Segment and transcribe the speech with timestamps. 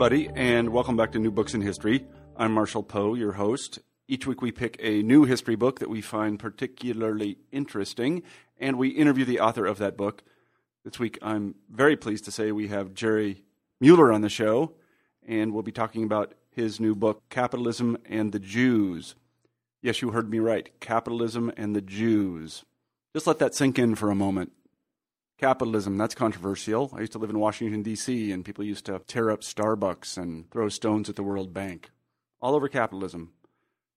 [0.00, 2.06] everybody, and welcome back to New Books in History.
[2.36, 3.80] I'm Marshall Poe, your host.
[4.06, 8.22] Each week we pick a new history book that we find particularly interesting,
[8.60, 10.22] and we interview the author of that book.
[10.84, 13.42] This week I'm very pleased to say we have Jerry
[13.80, 14.74] Muller on the show,
[15.26, 19.16] and we'll be talking about his new book, Capitalism and the Jews.
[19.82, 20.70] Yes, you heard me right.
[20.78, 22.64] Capitalism and the Jews.
[23.12, 24.52] Just let that sink in for a moment.
[25.38, 26.90] Capitalism, that's controversial.
[26.94, 30.50] I used to live in Washington, D.C., and people used to tear up Starbucks and
[30.50, 31.90] throw stones at the World Bank.
[32.40, 33.32] All over capitalism.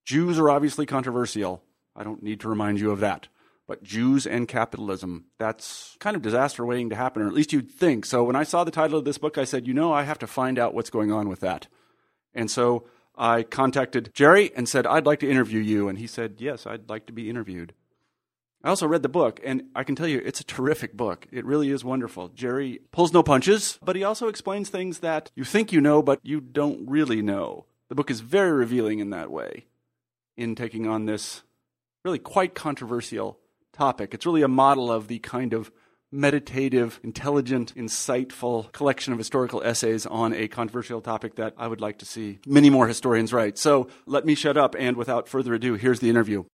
[0.04, 1.64] Jews are obviously controversial.
[1.96, 3.26] I don't need to remind you of that.
[3.66, 7.70] But Jews and capitalism, that's kind of disaster waiting to happen, or at least you'd
[7.70, 8.04] think.
[8.04, 10.18] So when I saw the title of this book, I said, you know, I have
[10.20, 11.66] to find out what's going on with that.
[12.34, 15.88] And so I contacted Jerry and said, I'd like to interview you.
[15.88, 17.74] And he said, Yes, I'd like to be interviewed.
[18.64, 21.26] I also read the book, and I can tell you it's a terrific book.
[21.32, 22.28] It really is wonderful.
[22.28, 26.20] Jerry pulls no punches, but he also explains things that you think you know, but
[26.22, 27.66] you don't really know.
[27.88, 29.66] The book is very revealing in that way,
[30.36, 31.42] in taking on this
[32.04, 33.38] really quite controversial
[33.72, 34.14] topic.
[34.14, 35.72] It's really a model of the kind of
[36.12, 41.98] meditative, intelligent, insightful collection of historical essays on a controversial topic that I would like
[41.98, 43.58] to see many more historians write.
[43.58, 46.44] So let me shut up, and without further ado, here's the interview.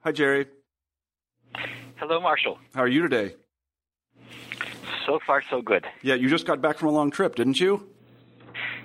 [0.00, 0.46] Hi, Jerry.
[1.96, 2.58] Hello, Marshall.
[2.74, 3.34] How are you today?
[5.06, 5.86] So far, so good.
[6.02, 7.88] Yeah, you just got back from a long trip, didn't you?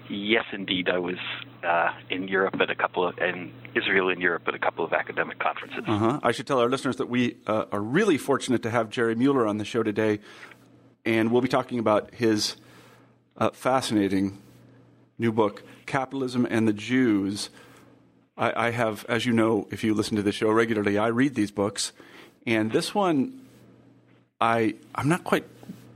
[0.10, 0.90] Yes, indeed.
[0.90, 1.16] I was
[1.64, 4.94] uh, in Europe at a couple of, in Israel and Europe at a couple of
[4.94, 5.84] academic conferences.
[5.88, 6.20] Uh-huh.
[6.22, 9.48] I should tell our listeners that we uh, are really fortunate to have Jerry Muller
[9.48, 10.20] on the show today,
[11.06, 12.58] and we'll be talking about his
[13.38, 14.38] uh, fascinating
[15.18, 17.50] new book, Capitalism and the Jews.
[18.38, 21.36] I, I have, as you know, if you listen to the show regularly, I read
[21.36, 21.94] these books
[22.46, 23.42] and this one,
[24.40, 25.46] I I'm not quite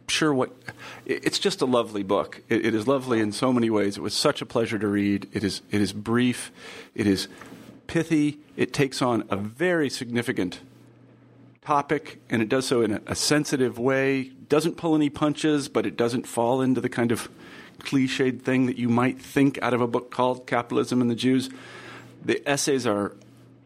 [0.07, 0.51] sure what.
[1.05, 2.41] It's just a lovely book.
[2.49, 3.97] It, it is lovely in so many ways.
[3.97, 5.27] It was such a pleasure to read.
[5.33, 6.51] It is it is brief.
[6.93, 7.27] It is
[7.87, 8.39] pithy.
[8.55, 10.59] It takes on a very significant
[11.61, 14.31] topic, and it does so in a, a sensitive way.
[14.47, 17.27] Doesn't pull any punches, but it doesn't fall into the kind of
[17.79, 21.49] cliched thing that you might think out of a book called Capitalism and the Jews.
[22.23, 23.15] The essays are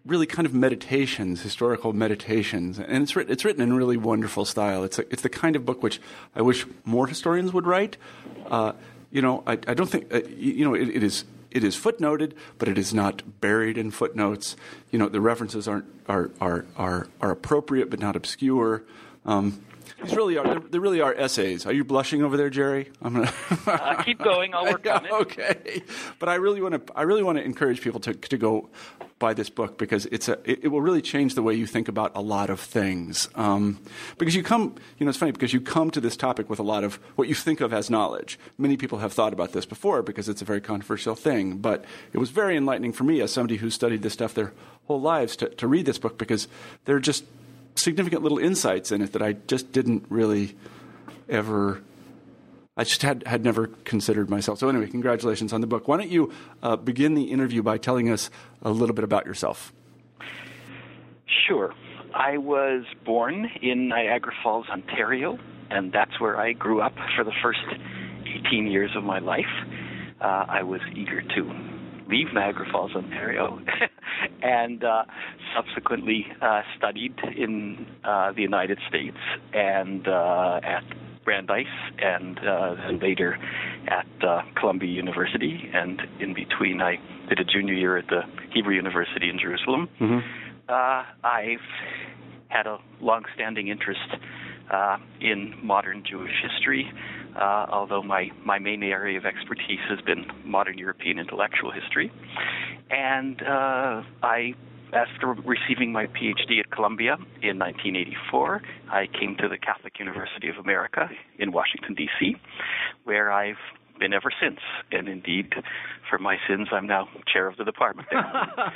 [0.06, 4.84] really kind of meditations, historical meditations, and it's written, it's written in really wonderful style.
[4.84, 6.00] It's a, it's the kind of book which
[6.36, 7.98] I wish more historians would write.
[8.48, 8.74] Uh,
[9.12, 12.34] you know, I, I don't think uh, you know it, it is it is footnoted,
[12.58, 14.56] but it is not buried in footnotes.
[14.92, 18.84] You know, the references aren't are are are, are appropriate but not obscure.
[19.26, 19.64] Um,
[20.02, 20.60] these really are.
[20.60, 21.66] They really are essays.
[21.66, 22.92] Are you blushing over there, Jerry?
[23.02, 23.34] I'm gonna
[23.68, 24.54] uh, keep going.
[24.54, 25.12] I'll work on it.
[25.20, 25.84] Okay,
[26.18, 26.94] but I really want to.
[26.96, 28.70] I really want to encourage people to to go
[29.20, 30.34] buy this book because it's a.
[30.50, 33.28] It, it will really change the way you think about a lot of things.
[33.36, 33.80] Um,
[34.18, 36.64] because you come, you know, it's funny because you come to this topic with a
[36.64, 38.40] lot of what you think of as knowledge.
[38.58, 41.58] Many people have thought about this before because it's a very controversial thing.
[41.58, 44.54] But it was very enlightening for me as somebody who studied this stuff their
[44.88, 46.48] whole lives to, to read this book because
[46.86, 47.24] they're just
[47.82, 50.56] significant little insights in it that I just didn't really
[51.28, 51.82] ever.
[52.78, 54.60] I just had, had never considered myself.
[54.60, 55.88] So, anyway, congratulations on the book.
[55.88, 56.32] Why don't you
[56.64, 58.30] uh, begin the interview by telling us
[58.62, 59.74] a little bit about yourself?
[61.48, 61.74] Sure.
[62.14, 65.38] I was born in Niagara Falls, Ontario,
[65.70, 67.60] and that's where I grew up for the first
[68.48, 69.46] 18 years of my life.
[70.22, 71.79] Uh, I was eager to
[72.10, 73.60] leave Niagara Falls, Ontario,
[74.42, 75.04] and uh,
[75.56, 79.18] subsequently uh, studied in uh, the United States
[79.54, 80.84] and uh, at
[81.24, 81.68] Brandeis,
[82.00, 83.38] and uh, then later
[83.88, 85.70] at uh, Columbia University.
[85.74, 86.96] And in between, I
[87.28, 88.22] did a junior year at the
[88.54, 89.90] Hebrew University in Jerusalem.
[90.00, 90.20] Mm-hmm.
[90.72, 91.60] I've
[92.48, 94.00] had a long-standing interest
[94.72, 96.92] uh, in modern Jewish history
[97.36, 102.12] uh, although my, my main area of expertise has been modern European intellectual history.
[102.90, 104.54] And uh, I,
[104.94, 110.58] after receiving my PhD at Columbia in 1984, I came to the Catholic University of
[110.58, 112.36] America in Washington, D.C.,
[113.04, 113.56] where I've
[114.00, 114.60] been ever since.
[114.92, 115.54] And indeed,
[116.10, 118.24] for my sins, I'm now chair of the department there.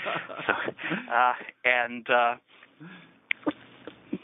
[0.48, 0.54] so,
[1.12, 1.34] uh,
[1.64, 2.36] and uh,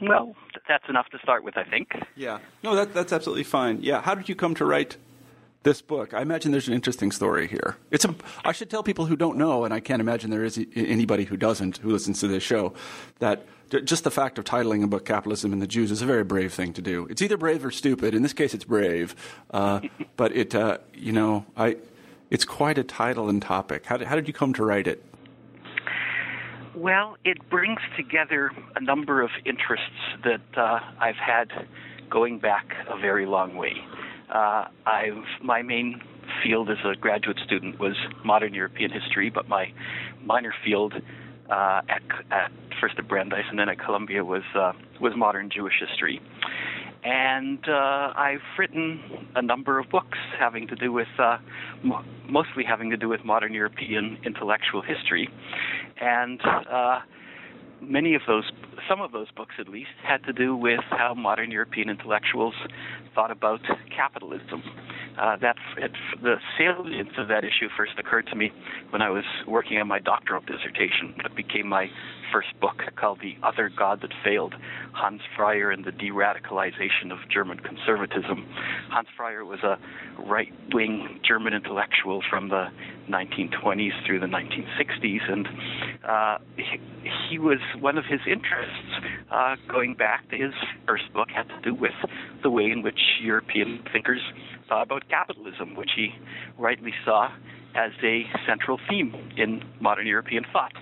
[0.01, 0.35] well,
[0.67, 1.91] that's enough to start with, I think.
[2.15, 2.39] Yeah.
[2.63, 3.79] No, that, that's absolutely fine.
[3.81, 4.01] Yeah.
[4.01, 4.97] How did you come to write
[5.63, 6.13] this book?
[6.13, 7.77] I imagine there's an interesting story here.
[7.91, 8.15] It's a,
[8.45, 11.37] I should tell people who don't know, and I can't imagine there is anybody who
[11.37, 12.73] doesn't who listens to this show,
[13.19, 16.23] that just the fact of titling a book "Capitalism and the Jews" is a very
[16.23, 17.07] brave thing to do.
[17.09, 18.13] It's either brave or stupid.
[18.13, 19.15] In this case, it's brave,
[19.51, 19.81] uh,
[20.17, 21.77] but it, uh, you know, I,
[22.29, 23.85] it's quite a title and topic.
[23.85, 25.03] How did, how did you come to write it?
[26.75, 29.85] Well, it brings together a number of interests
[30.23, 31.49] that uh, I've had
[32.09, 33.73] going back a very long way.
[34.33, 36.01] Uh, I've my main
[36.43, 39.73] field as a graduate student was modern European history, but my
[40.23, 40.93] minor field
[41.49, 42.01] uh, at,
[42.31, 46.21] at first at Brandeis and then at Columbia was uh, was modern Jewish history.
[47.03, 48.99] And uh, I've written
[49.35, 51.37] a number of books having to do with, uh,
[51.83, 55.29] mo- mostly having to do with modern European intellectual history,
[56.01, 56.99] and uh,
[57.81, 58.51] many of those,
[58.89, 62.53] some of those books at least, had to do with how modern European intellectuals
[63.15, 63.61] thought about
[63.95, 64.63] capitalism.
[65.19, 65.91] Uh, that it,
[66.21, 68.51] the salience of that issue first occurred to me
[68.91, 71.13] when I was working on my doctoral dissertation.
[71.21, 71.87] That became my
[72.31, 74.53] first book called The Other God That Failed
[74.93, 78.45] Hans Freyer and the De-Radicalization of German Conservatism.
[78.89, 79.77] Hans Freyer was a
[80.21, 82.67] right-wing German intellectual from the
[83.09, 85.47] 1920s through the 1960s, and
[86.07, 86.79] uh, he,
[87.29, 90.53] he, was one of his interests uh, going back to his
[90.87, 91.91] first book had to do with
[92.43, 94.21] the way in which European thinkers
[94.67, 96.09] thought about capitalism, which he
[96.57, 97.29] rightly saw
[97.75, 100.73] as a central theme in modern European thought.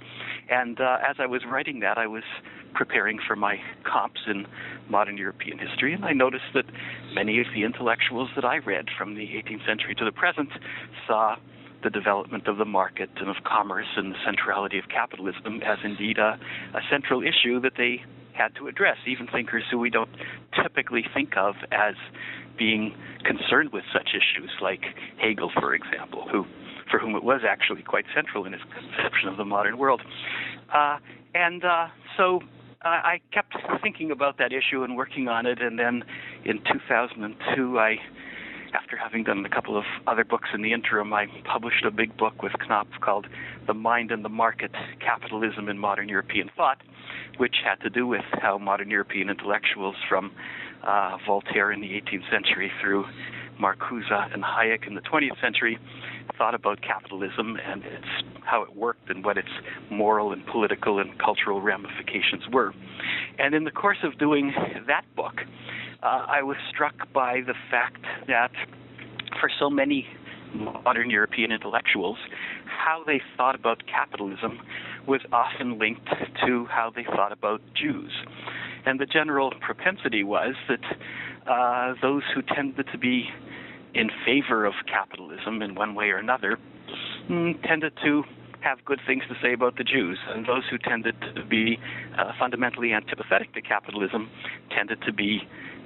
[0.50, 2.24] And uh, as I was writing that, I was
[2.74, 4.46] preparing for my comps in
[4.90, 6.66] modern European history, and I noticed that
[7.14, 10.50] many of the intellectuals that I read from the 18th century to the present
[11.08, 11.36] saw
[11.84, 16.18] the development of the market and of commerce and the centrality of capitalism as indeed
[16.18, 16.40] a,
[16.74, 18.02] a central issue that they
[18.34, 20.10] had to address, even thinkers who we don't
[20.62, 21.96] typically think of as
[22.58, 24.82] being concerned with such issues, like
[25.18, 26.46] Hegel, for example, who
[26.90, 30.02] for whom it was actually quite central in his conception of the modern world.
[30.74, 30.98] Uh,
[31.34, 31.88] and uh,
[32.18, 32.42] so
[32.84, 35.62] uh, I kept thinking about that issue and working on it.
[35.62, 36.04] And then
[36.46, 37.96] in 2002, I,
[38.74, 42.16] after having done a couple of other books in the interim, I published a big
[42.18, 43.28] book with Knopf called
[43.66, 46.82] The Mind and the Market Capitalism in Modern European Thought,
[47.38, 50.32] which had to do with how modern European intellectuals from
[50.86, 53.06] uh, Voltaire in the 18th century through
[53.60, 55.80] Marcuse and Hayek in the 20th century
[56.38, 58.08] thought about capitalism and its
[58.44, 59.50] how it worked and what its
[59.90, 62.74] moral and political and cultural ramifications were.
[63.38, 64.54] And in the course of doing
[64.88, 65.42] that book,
[66.04, 68.52] uh, I was struck by the fact that
[69.40, 70.08] for so many
[70.54, 72.18] modern European intellectuals,
[72.66, 74.60] how they thought about capitalism
[75.08, 76.08] was often linked
[76.46, 78.12] to how they thought about Jews.
[78.86, 80.80] And the general propensity was that
[81.48, 83.30] uh, those who tended to be
[83.98, 86.58] in favor of capitalism in one way or another
[87.30, 88.24] mm, tended to
[88.62, 91.80] have good things to say about the Jews, and those who tended to be
[92.18, 94.30] uh, fundamentally antipathetic to capitalism
[94.72, 95.42] tended to be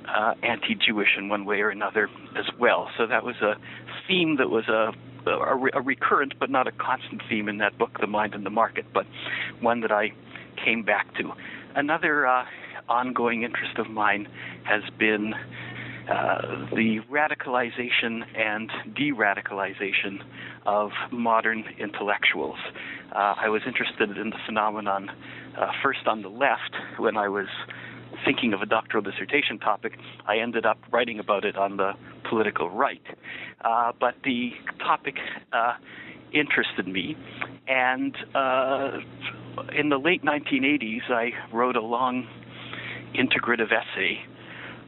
[0.08, 2.90] uh, anti-Jewish in one way or another as well.
[2.98, 3.56] So that was a
[4.08, 4.92] theme that was a
[5.26, 8.50] a, a recurrent but not a constant theme in that book, The Mind and the
[8.50, 9.06] Market, but
[9.60, 10.14] one that I
[10.64, 11.32] came back to.
[11.76, 12.46] Another uh,
[12.90, 14.28] ongoing interest of mine
[14.64, 15.34] has been
[16.12, 20.22] uh, the radicalization and de radicalization
[20.66, 22.58] of modern intellectuals.
[23.16, 25.10] Uh, I was interested in the phenomenon
[25.58, 27.48] uh, first on the left when I was
[28.26, 29.94] thinking of a doctoral dissertation topic.
[30.28, 31.94] I ended up writing about it on the
[32.30, 33.02] political right.
[33.64, 35.16] Uh, but the topic
[35.54, 35.74] uh,
[36.34, 37.16] interested me,
[37.68, 38.16] and
[39.74, 42.28] in the late 1980s, I wrote a long
[43.16, 44.26] integrative essay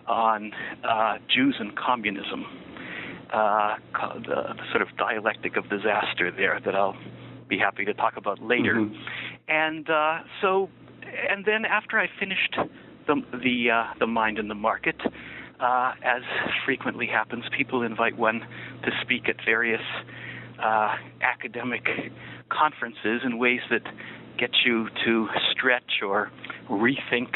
[0.08, 0.52] on
[0.84, 2.46] uh, Jews and communism,
[3.34, 3.76] uh,
[4.16, 6.96] the, the, sort of dialectic of disaster there that I'll
[7.48, 8.76] be happy to talk about later.
[8.76, 8.96] Mm-hmm.
[9.48, 10.70] And uh, so,
[11.30, 12.56] and then after I finished
[13.08, 14.96] the the uh, the mind and the market,
[15.60, 16.22] uh, as
[16.66, 18.42] frequently happens, people invite one
[18.84, 19.82] to speak at various
[20.62, 21.86] uh, academic
[22.50, 23.84] conferences in ways that
[24.38, 26.32] get you to stretch or
[26.70, 27.34] rethink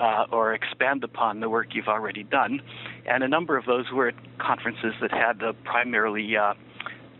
[0.00, 2.60] uh, or expand upon the work you've already done.
[3.06, 6.54] And a number of those were at conferences that had a primarily uh,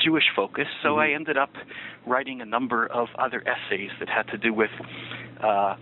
[0.02, 0.66] Jewish focus.
[0.82, 1.00] So mm-hmm.
[1.00, 1.50] I ended up
[2.06, 4.70] writing a number of other essays that had to do with
[5.42, 5.76] uh,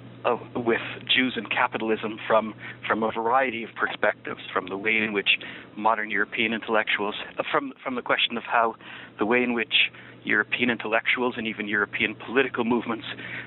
[0.57, 0.81] with
[1.15, 2.55] Jews and capitalism from
[2.87, 5.39] from a variety of perspectives, from the way in which
[5.77, 7.15] modern European intellectuals,
[7.51, 8.75] from from the question of how
[9.19, 9.91] the way in which
[10.25, 13.05] European intellectuals and even European political movements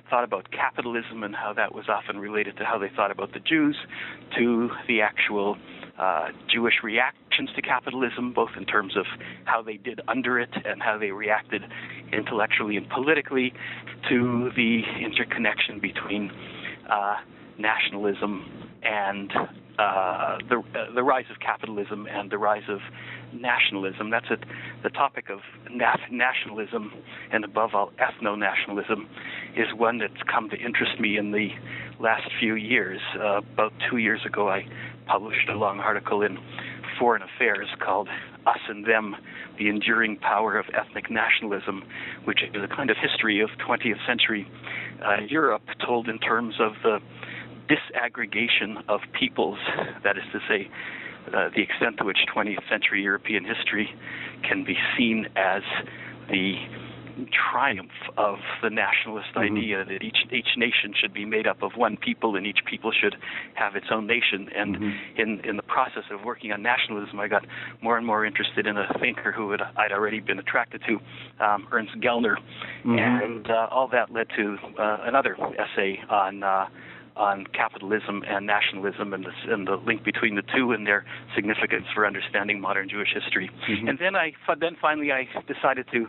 [0.09, 3.39] thought about capitalism and how that was often related to how they thought about the
[3.39, 3.75] Jews,
[4.37, 5.57] to the actual
[5.97, 9.05] uh, Jewish reactions to capitalism, both in terms of
[9.45, 11.63] how they did under it and how they reacted
[12.13, 13.53] intellectually and politically,
[14.09, 16.31] to the interconnection between
[16.89, 17.15] uh,
[17.57, 19.31] nationalism and
[19.79, 22.79] uh, the uh, the rise of capitalism and the rise of
[23.33, 24.09] nationalism.
[24.09, 24.39] That's it.
[24.83, 25.39] The topic of
[25.69, 26.91] nationalism
[27.31, 29.07] and above all ethno-nationalism
[29.55, 31.49] is one that's come to interest me in the
[31.99, 32.99] last few years.
[33.15, 34.65] Uh, about two years ago, I
[35.05, 36.37] published a long article in
[36.99, 38.07] Foreign Affairs called
[38.45, 39.15] Us and Them
[39.57, 41.83] The Enduring Power of Ethnic Nationalism,
[42.25, 44.47] which is a kind of history of 20th century
[45.05, 46.99] uh, Europe told in terms of the
[47.67, 49.59] disaggregation of peoples,
[50.03, 50.69] that is to say,
[51.33, 53.89] uh, the extent to which 20th century European history
[54.43, 55.61] can be seen as
[56.29, 56.55] the
[57.51, 59.55] triumph of the nationalist mm-hmm.
[59.55, 62.91] idea that each each nation should be made up of one people and each people
[62.91, 63.15] should
[63.55, 64.49] have its own nation.
[64.55, 65.21] And mm-hmm.
[65.21, 67.45] in in the process of working on nationalism, I got
[67.81, 71.67] more and more interested in a thinker who had, I'd already been attracted to, um,
[71.71, 72.35] Ernst Gellner,
[72.85, 72.97] mm-hmm.
[72.97, 76.43] and uh, all that led to uh, another essay on.
[76.43, 76.67] Uh,
[77.17, 81.03] on capitalism and nationalism and the, and the link between the two and their
[81.35, 83.49] significance for understanding modern Jewish history.
[83.67, 83.87] Mm-hmm.
[83.87, 86.07] And then I then finally I decided to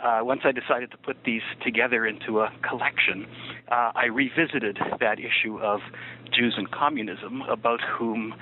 [0.00, 3.26] uh, once I decided to put these together into a collection,
[3.70, 5.80] uh, I revisited that issue of
[6.32, 8.34] Jews and communism, about whom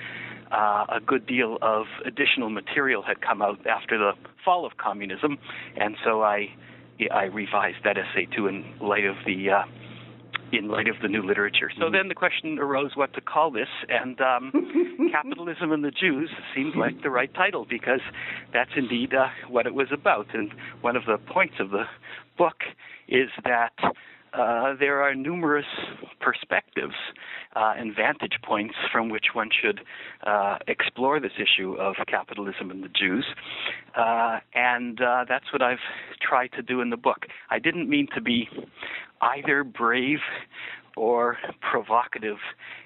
[0.51, 4.11] uh, a good deal of additional material had come out after the
[4.45, 5.37] fall of communism,
[5.75, 6.49] and so I
[7.11, 9.63] I revised that essay too in light of the uh,
[10.51, 11.69] in light of the new literature.
[11.75, 11.95] So mm-hmm.
[11.95, 16.75] then the question arose what to call this, and um, Capitalism and the Jews seemed
[16.75, 18.01] like the right title because
[18.53, 20.27] that's indeed uh, what it was about.
[20.33, 20.51] And
[20.81, 21.83] one of the points of the
[22.37, 22.57] book
[23.07, 23.73] is that
[24.33, 25.65] uh, there are numerous
[26.19, 26.93] perspectives
[27.55, 29.81] uh, and vantage points from which one should
[30.25, 33.25] uh, explore this issue of capitalism and the Jews.
[33.95, 35.77] Uh, and uh, that's what I've
[36.21, 37.25] tried to do in the book.
[37.49, 38.47] I didn't mean to be
[39.21, 40.19] either brave
[40.95, 42.37] or provocative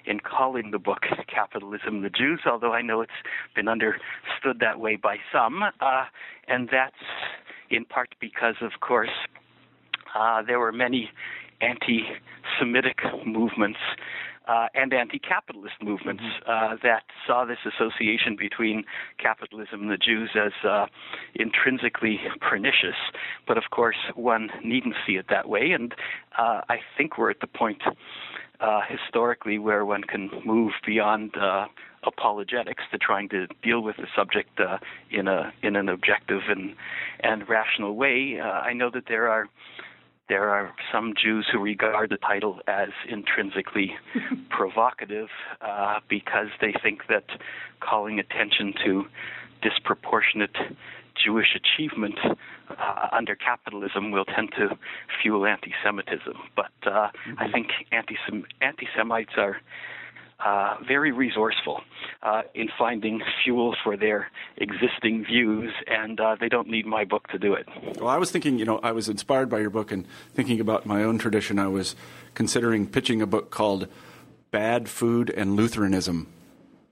[0.04, 1.00] in calling the book
[1.32, 3.12] Capitalism the Jews, although I know it's
[3.54, 5.62] been understood that way by some.
[5.80, 6.04] Uh,
[6.46, 6.94] and that's
[7.70, 9.08] in part because, of course,
[10.14, 11.10] uh, there were many
[11.60, 12.02] anti
[12.58, 13.78] Semitic movements
[14.48, 16.50] uh, and anti-capitalist movements mm-hmm.
[16.50, 18.84] uh, that saw this association between
[19.18, 20.86] capitalism and the Jews as uh,
[21.34, 22.96] intrinsically pernicious.
[23.46, 25.94] But of course, one needn't see it that way, and
[26.38, 27.82] uh, I think we're at the point
[28.60, 31.66] uh, historically where one can move beyond uh,
[32.04, 34.78] apologetics to trying to deal with the subject uh,
[35.10, 36.74] in a in an objective and
[37.20, 38.38] and rational way.
[38.40, 39.48] Uh, I know that there are
[40.32, 43.92] there are some Jews who regard the title as intrinsically
[44.48, 45.28] provocative
[45.60, 47.24] uh, because they think that
[47.80, 49.04] calling attention to
[49.60, 50.56] disproportionate
[51.22, 54.70] Jewish achievement uh, under capitalism will tend to
[55.20, 56.38] fuel anti-Semitism.
[56.56, 57.34] But uh, mm-hmm.
[57.38, 59.58] I think anti-Semites are
[60.44, 61.80] uh, very resourceful
[62.22, 67.28] uh, in finding fuel for their existing views, and uh, they don't need my book
[67.28, 67.66] to do it.
[67.98, 70.86] Well, I was thinking, you know, I was inspired by your book and thinking about
[70.86, 71.58] my own tradition.
[71.58, 71.94] I was
[72.34, 73.88] considering pitching a book called
[74.50, 76.28] Bad Food and Lutheranism.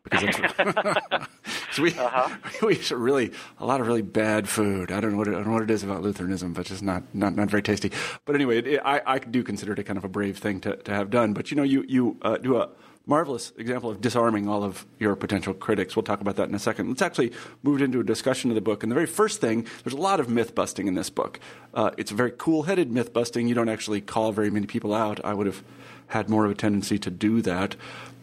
[0.02, 0.34] Because
[1.72, 2.36] so we uh-huh.
[2.66, 4.90] we eat really a lot of really bad food.
[4.90, 6.82] I don't know what it, I don't know what it is about Lutheranism, but just
[6.82, 7.92] not not, not very tasty.
[8.24, 10.60] But anyway, it, it, I I do consider it a kind of a brave thing
[10.62, 11.34] to, to have done.
[11.34, 12.70] But you know, you you uh, do a
[13.10, 15.96] marvelous example of disarming all of your potential critics.
[15.96, 16.88] We'll talk about that in a second.
[16.88, 17.32] Let's actually
[17.64, 18.84] move into a discussion of the book.
[18.84, 21.40] And the very first thing, there's a lot of myth busting in this book.
[21.74, 23.48] Uh, it's a very cool headed myth busting.
[23.48, 25.22] You don't actually call very many people out.
[25.24, 25.64] I would have
[26.06, 27.74] had more of a tendency to do that.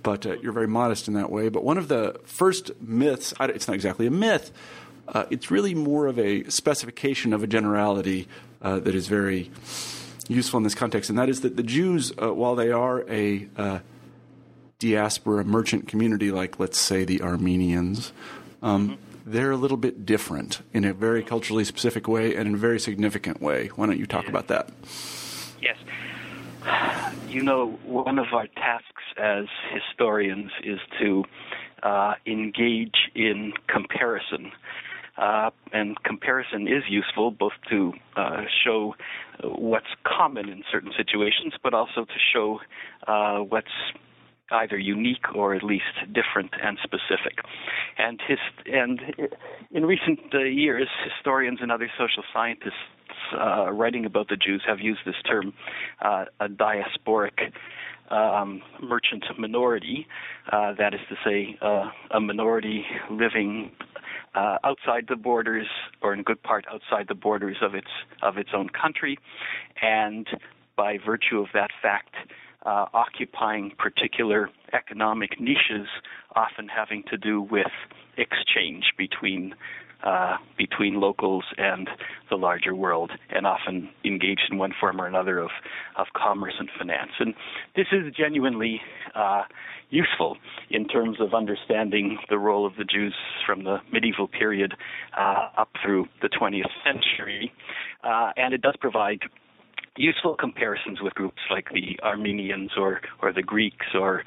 [0.03, 1.49] But uh, you're very modest in that way.
[1.49, 4.51] But one of the first myths, it's not exactly a myth,
[5.09, 8.27] uh, it's really more of a specification of a generality
[8.61, 9.51] uh, that is very
[10.29, 11.09] useful in this context.
[11.09, 13.79] And that is that the Jews, uh, while they are a uh,
[14.79, 18.11] diaspora merchant community, like let's say the Armenians,
[18.61, 19.31] um, mm-hmm.
[19.31, 22.79] they're a little bit different in a very culturally specific way and in a very
[22.79, 23.67] significant way.
[23.75, 24.69] Why don't you talk about that?
[25.61, 25.77] Yes.
[27.29, 31.23] You know, one of our tasks as historians is to
[31.83, 34.51] uh, engage in comparison.
[35.17, 38.95] Uh, and comparison is useful both to uh, show
[39.43, 42.59] what's common in certain situations, but also to show
[43.07, 43.71] uh, what's
[44.51, 47.39] either unique or at least different and specific.
[47.97, 49.01] And his, and
[49.71, 52.73] in recent uh, years, historians and other social scientists
[53.33, 55.53] uh, writing about the Jews have used this term,
[56.01, 57.51] uh, a diasporic
[58.09, 60.07] um, merchant minority.
[60.51, 63.71] Uh, that is to say, uh, a minority living
[64.35, 65.67] uh, outside the borders,
[66.01, 67.87] or in good part outside the borders of its
[68.21, 69.17] of its own country,
[69.81, 70.27] and
[70.75, 72.15] by virtue of that fact,
[72.67, 75.87] uh, occupying particular economic niches,
[76.35, 77.71] often having to do with
[78.17, 79.55] exchange between
[80.03, 81.89] uh, between locals and
[82.29, 85.49] the larger world, and often engaged in one form or another of,
[85.97, 87.09] of commerce and finance.
[87.19, 87.33] And
[87.75, 88.79] this is genuinely
[89.15, 89.43] uh,
[89.89, 90.37] useful
[90.69, 94.75] in terms of understanding the role of the Jews from the medieval period
[95.17, 97.51] uh, up through the 20th century.
[98.03, 99.21] Uh, and it does provide
[99.97, 104.23] useful comparisons with groups like the Armenians or or the Greeks or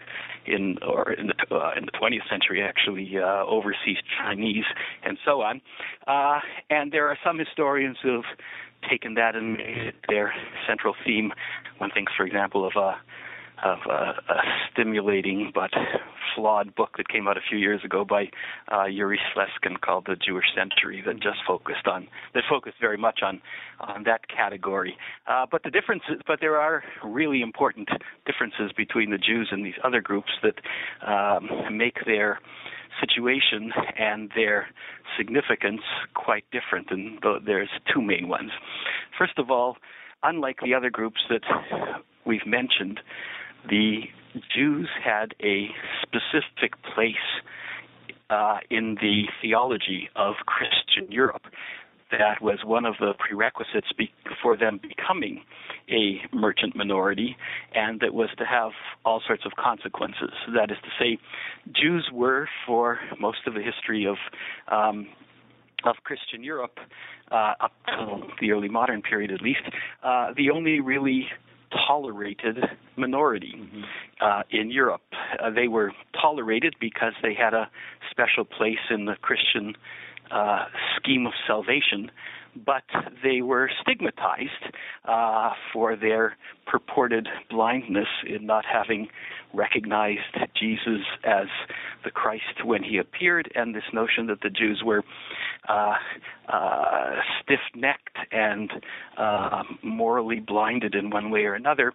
[0.47, 4.65] in or in the uh, in the 20th century actually uh, overseas Chinese
[5.05, 5.61] and so on.
[6.07, 8.25] Uh, and there are some historians who've
[8.89, 10.33] taken that and made it their
[10.67, 11.33] central theme.
[11.79, 12.97] One thinks, for example, of a
[13.65, 15.71] of a, a stimulating but
[16.35, 18.31] flawed book that came out a few years ago by
[18.73, 23.21] uh, Yuri Slezkin called The Jewish Century that just focused on that focused very much
[23.23, 23.41] on
[23.81, 24.97] on that category.
[25.27, 27.89] Uh, but the differences, but there are really important
[28.27, 30.55] differences between the Jews and these other groups that
[31.07, 32.41] um, make their
[33.01, 34.69] situation and their
[35.17, 35.83] significance
[36.15, 36.89] quite different.
[36.91, 38.51] And there's two main ones.
[39.19, 39.77] First of all,
[40.23, 41.43] unlike the other groups that
[42.25, 43.01] we've mentioned,
[43.69, 44.03] the
[44.55, 45.69] Jews had a
[46.03, 47.15] specific place
[48.31, 51.43] uh, in the theology of Christian Europe.
[52.13, 54.13] That was one of the prerequisites be-
[54.43, 55.43] for them becoming
[55.89, 57.37] a merchant minority,
[57.75, 58.73] and that was to have
[59.05, 60.31] all sorts of consequences.
[60.55, 61.19] That is to say,
[61.73, 64.17] Jews were, for most of the history of
[64.69, 65.09] um,
[65.85, 66.79] of Christian Europe,
[67.31, 69.63] uh, up to the early modern period at least,
[70.03, 71.27] uh, the only really
[71.71, 72.59] tolerated
[72.97, 73.83] minority mm-hmm.
[74.21, 75.03] uh, in Europe.
[75.39, 77.71] Uh, they were tolerated because they had a
[78.11, 79.75] special place in the Christian
[80.31, 82.11] uh, scheme of salvation,
[82.65, 82.85] but
[83.23, 89.09] they were stigmatized uh, for their purported blindness in not having
[89.53, 91.47] recognized Jesus as
[92.05, 95.03] the Christ when he appeared, and this notion that the Jews were
[95.69, 95.95] uh,
[96.49, 98.71] uh, stiff necked and
[99.17, 101.93] uh, morally blinded in one way or another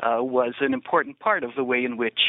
[0.00, 2.20] uh, was an important part of the way in which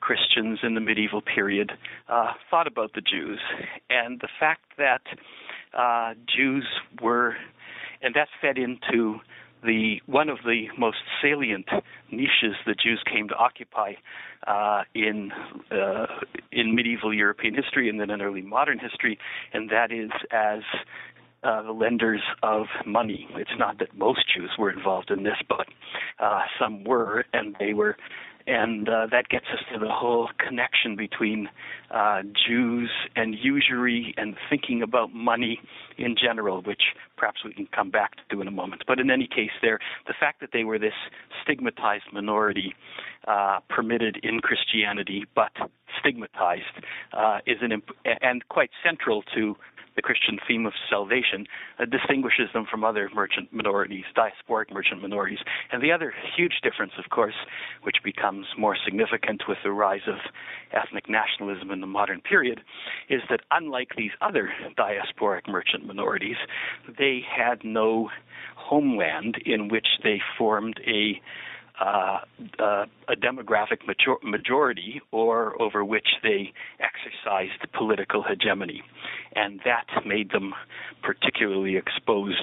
[0.00, 1.72] Christians in the medieval period
[2.08, 3.40] uh, thought about the Jews.
[3.90, 5.02] And the fact that
[5.76, 6.66] uh, Jews
[7.02, 7.36] were,
[8.02, 9.20] and that fed into
[9.64, 11.68] the one of the most salient
[12.12, 13.94] niches the Jews came to occupy
[14.46, 15.32] uh, in
[15.72, 16.06] uh,
[16.52, 19.18] in medieval European history and then in early modern history,
[19.52, 20.60] and that is as
[21.42, 23.28] uh, the lenders of money.
[23.36, 25.66] It's not that most Jews were involved in this, but
[26.18, 27.96] uh, some were, and they were
[28.48, 31.50] and uh, that gets us to the whole connection between
[31.90, 35.60] uh, Jews and usury and thinking about money
[35.98, 36.82] in general, which
[37.16, 38.84] perhaps we can come back to in a moment.
[38.86, 40.94] But in any case, there, the fact that they were this
[41.42, 42.74] stigmatized minority,
[43.26, 45.52] uh, permitted in Christianity but
[46.00, 46.64] stigmatized,
[47.12, 49.56] uh, is an imp- and quite central to
[49.98, 51.44] the Christian theme of salvation
[51.80, 55.40] uh, distinguishes them from other merchant minorities, diasporic merchant minorities.
[55.72, 57.34] And the other huge difference, of course,
[57.82, 60.18] which becomes more significant with the rise of
[60.72, 62.60] ethnic nationalism in the modern period,
[63.08, 66.36] is that unlike these other diasporic merchant minorities,
[66.96, 68.08] they had no
[68.54, 71.20] homeland in which they formed a
[71.80, 72.18] uh,
[72.58, 78.82] uh, a demographic major- majority or over which they exercised political hegemony.
[79.34, 80.54] And that made them
[81.02, 82.42] particularly exposed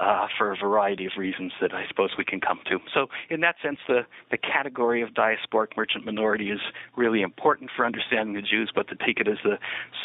[0.00, 2.78] uh, for a variety of reasons that I suppose we can come to.
[2.94, 6.60] So, in that sense, the, the category of diasporic merchant minority is
[6.96, 9.58] really important for understanding the Jews, but to take it as the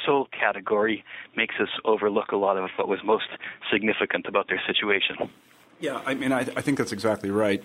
[0.06, 1.04] sole category
[1.38, 3.28] makes us overlook a lot of what was most
[3.72, 5.30] significant about their situation.
[5.80, 7.64] Yeah, I mean, I, I think that's exactly right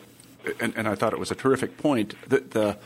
[0.61, 2.76] and, and I thought it was a terrific point, that the,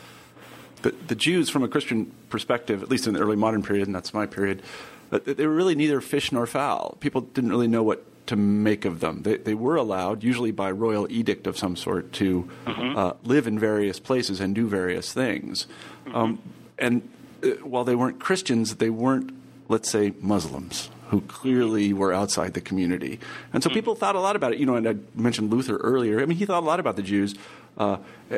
[0.81, 3.95] the, the Jews, from a Christian perspective, at least in the early modern period, and
[3.95, 4.61] that's my period,
[5.09, 6.97] they were really neither fish nor fowl.
[6.99, 9.21] People didn't really know what to make of them.
[9.21, 12.97] They, they were allowed, usually by royal edict of some sort, to mm-hmm.
[12.97, 15.67] uh, live in various places and do various things.
[16.05, 16.15] Mm-hmm.
[16.15, 16.41] Um,
[16.79, 17.07] and
[17.43, 19.31] uh, while they weren't Christians, they weren't,
[19.69, 23.19] let's say, Muslims who clearly were outside the community.
[23.53, 24.59] And so people thought a lot about it.
[24.59, 26.21] You know, and I mentioned Luther earlier.
[26.21, 27.35] I mean, he thought a lot about the Jews,
[27.77, 27.97] uh,
[28.31, 28.37] uh,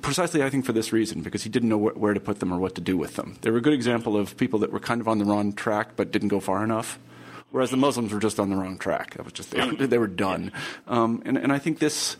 [0.00, 2.52] precisely, I think, for this reason, because he didn't know wh- where to put them
[2.52, 3.36] or what to do with them.
[3.42, 5.90] They were a good example of people that were kind of on the wrong track
[5.96, 6.98] but didn't go far enough.
[7.50, 9.14] Whereas the Muslims were just on the wrong track.
[9.14, 10.50] That was just they, they were done.
[10.88, 12.16] Um, and, and I think this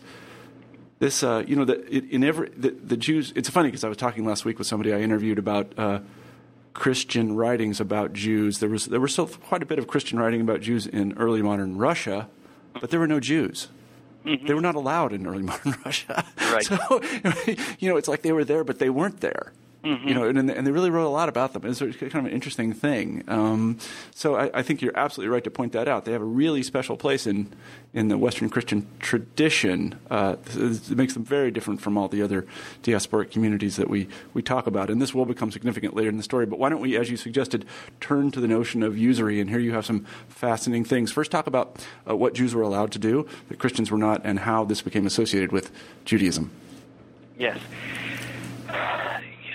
[0.99, 3.33] this uh, you know the, in every the, the Jews.
[3.35, 5.99] It's funny because I was talking last week with somebody I interviewed about uh,
[6.75, 8.59] Christian writings about Jews.
[8.59, 11.41] There was there was still quite a bit of Christian writing about Jews in early
[11.41, 12.27] modern Russia,
[12.79, 13.69] but there were no Jews.
[14.25, 14.45] Mm-hmm.
[14.45, 16.25] They were not allowed in early modern Russia.
[16.37, 16.65] Right.
[16.65, 16.77] So
[17.79, 19.53] you know, it's like they were there, but they weren't there.
[19.85, 20.07] Mm-hmm.
[20.07, 21.63] You know, and, and they really wrote a lot about them.
[21.63, 23.23] It's kind of an interesting thing.
[23.27, 23.77] Um,
[24.15, 26.05] so I, I, think you're absolutely right to point that out.
[26.05, 27.53] They have a really special place in
[27.93, 29.99] in the Western Christian tradition.
[30.09, 32.47] Uh, it makes them very different from all the other
[32.81, 34.89] diasporic communities that we we talk about.
[34.89, 36.47] And this will become significant later in the story.
[36.47, 37.63] But why don't we, as you suggested,
[38.01, 39.39] turn to the notion of usury?
[39.39, 41.11] And here you have some fascinating things.
[41.11, 44.39] First, talk about uh, what Jews were allowed to do that Christians were not, and
[44.39, 45.69] how this became associated with
[46.05, 46.49] Judaism.
[47.37, 47.59] Yes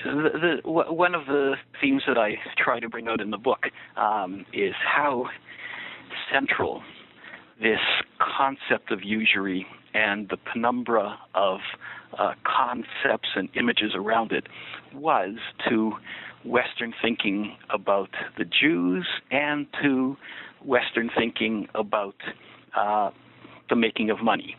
[0.05, 3.65] the, the, one of the themes that I try to bring out in the book
[3.97, 5.27] um, is how
[6.33, 6.83] central
[7.61, 7.81] this
[8.19, 11.61] concept of usury and the penumbra of
[12.19, 14.47] uh, concepts and images around it
[14.95, 15.37] was
[15.69, 15.93] to
[16.45, 20.17] Western thinking about the Jews and to
[20.65, 22.15] Western thinking about
[22.77, 23.11] uh,
[23.69, 24.57] the making of money.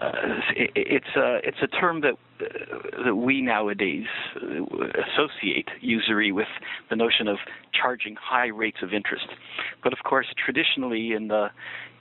[0.00, 0.10] Uh,
[0.54, 4.64] it, it's a it's a term that uh, that we nowadays uh,
[5.12, 6.48] associate usury with
[6.90, 7.38] the notion of
[7.72, 9.26] charging high rates of interest.
[9.82, 11.48] But of course, traditionally in the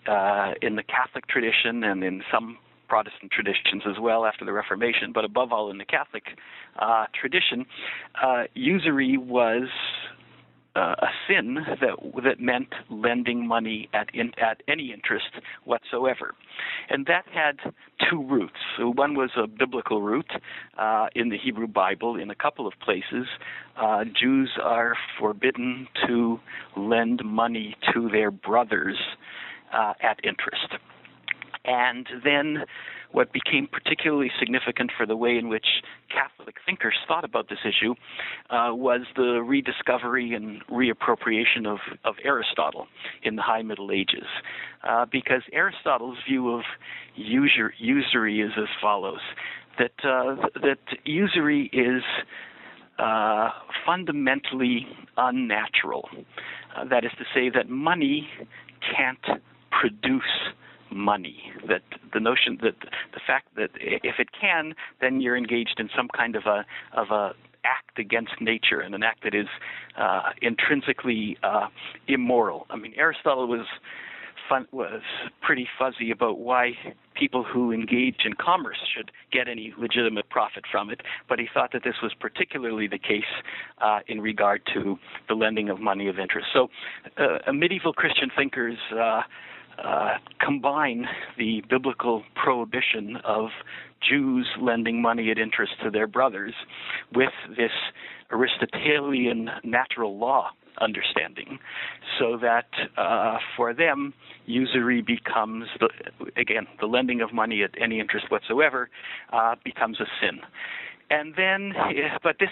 [0.07, 5.11] uh, in the Catholic tradition and in some Protestant traditions as well after the Reformation,
[5.13, 6.23] but above all in the Catholic
[6.77, 7.65] uh, tradition,
[8.21, 9.67] uh, usury was
[10.75, 15.29] uh, a sin that that meant lending money at in, at any interest
[15.63, 16.35] whatsoever,
[16.89, 17.57] and that had
[18.09, 18.59] two roots.
[18.77, 20.29] So one was a biblical root
[20.77, 22.17] uh, in the Hebrew Bible.
[22.19, 23.27] In a couple of places,
[23.77, 26.39] uh, Jews are forbidden to
[26.75, 28.97] lend money to their brothers
[29.73, 30.75] uh, at interest,
[31.63, 32.65] and then
[33.15, 35.65] what became particularly significant for the way in which
[36.09, 37.95] Catholic thinkers thought about this issue
[38.49, 42.87] uh, was the rediscovery and reappropriation of, of Aristotle
[43.23, 44.27] in the High Middle Ages.
[44.83, 46.63] Uh, because Aristotle's view of
[47.17, 49.21] usur- usury is as follows
[49.79, 52.03] that, uh, that usury is
[52.99, 53.49] uh,
[53.85, 56.09] fundamentally unnatural.
[56.75, 58.27] Uh, that is to say, that money
[58.93, 59.39] can't
[59.71, 60.23] produce
[60.91, 61.51] money.
[61.67, 61.81] That
[62.13, 62.75] the notion that
[63.13, 67.09] the fact that if it can, then you're engaged in some kind of a of
[67.11, 67.33] a
[67.65, 69.47] act against nature and an act that is
[69.97, 71.67] uh, intrinsically uh,
[72.07, 72.67] immoral.
[72.69, 73.65] I mean, Aristotle was
[74.47, 75.01] fun, was
[75.41, 76.73] pretty fuzzy about why
[77.15, 81.71] people who engage in commerce should get any legitimate profit from it, but he thought
[81.73, 83.23] that this was particularly the case
[83.81, 86.47] uh, in regard to the lending of money of interest.
[86.53, 86.69] So,
[87.17, 88.77] uh, medieval Christian thinkers.
[89.83, 91.05] Uh, combine
[91.37, 93.49] the biblical prohibition of
[94.07, 96.53] Jews lending money at interest to their brothers
[97.13, 97.71] with this
[98.31, 101.59] Aristotelian natural law understanding,
[102.19, 104.13] so that uh, for them,
[104.45, 105.89] usury becomes, the,
[106.37, 108.89] again, the lending of money at any interest whatsoever
[109.31, 110.39] uh, becomes a sin.
[111.09, 111.73] And then,
[112.23, 112.49] but this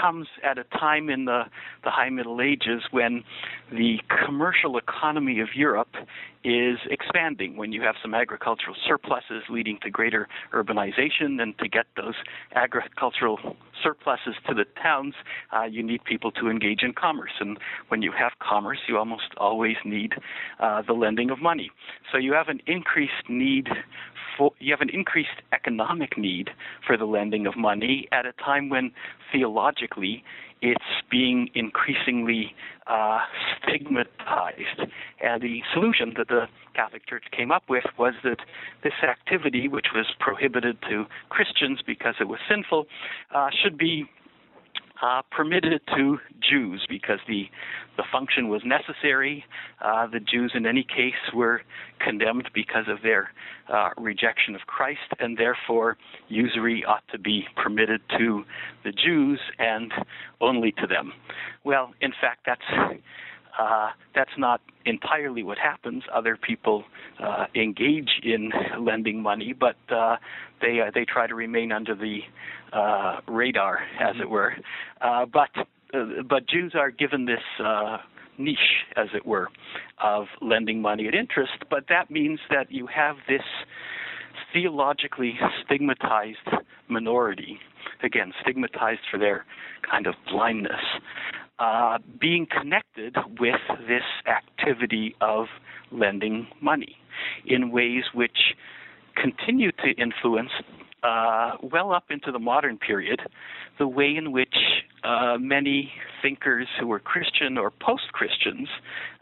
[0.00, 1.42] comes at a time in the,
[1.84, 3.24] the High Middle Ages when
[3.70, 5.94] the commercial economy of Europe
[6.42, 11.86] is expanding, when you have some agricultural surpluses leading to greater urbanization, and to get
[11.96, 12.14] those
[12.54, 13.38] agricultural
[13.82, 15.14] surpluses to the towns,
[15.54, 17.32] uh, you need people to engage in commerce.
[17.40, 20.14] And when you have commerce, you almost always need
[20.60, 21.70] uh, the lending of money.
[22.10, 23.68] So you have an increased need
[24.36, 26.50] for, you have an increased economic need
[26.86, 28.92] for the lending of money at a time when
[29.32, 30.24] theologically
[30.62, 32.54] it's being increasingly
[32.86, 33.20] uh,
[33.62, 34.90] stigmatized.
[35.22, 38.38] And the solution that the Catholic Church came up with was that
[38.82, 42.86] this activity, which was prohibited to Christians because it was sinful,
[43.34, 44.08] uh, should be
[45.02, 47.48] uh, permitted to Jews because the
[47.96, 49.44] the function was necessary.
[49.82, 51.60] Uh, the Jews, in any case, were
[51.98, 53.30] condemned because of their
[53.68, 58.44] uh, rejection of Christ, and therefore usury ought to be permitted to
[58.84, 59.92] the Jews and
[60.40, 61.12] only to them.
[61.64, 62.62] Well, in fact, that's
[63.58, 66.02] uh, that's not entirely what happens.
[66.12, 66.84] Other people
[67.22, 70.16] uh, engage in lending money, but uh,
[70.60, 72.20] they uh, they try to remain under the
[72.72, 74.54] uh, radar, as it were.
[75.00, 75.50] Uh, but
[75.94, 77.98] uh, but Jews are given this uh,
[78.38, 78.58] niche,
[78.96, 79.48] as it were,
[80.02, 81.64] of lending money at interest.
[81.68, 83.42] But that means that you have this
[84.52, 86.38] theologically stigmatized
[86.88, 87.58] minority,
[88.02, 89.44] again stigmatized for their
[89.88, 90.80] kind of blindness,
[91.60, 95.46] uh, being connected with this activity of
[95.92, 96.96] lending money
[97.46, 98.54] in ways which
[99.14, 100.50] continue to influence
[101.02, 103.20] uh, well up into the modern period
[103.80, 104.54] the way in which
[105.02, 105.90] uh, many
[106.22, 108.68] thinkers who were Christian or post Christians,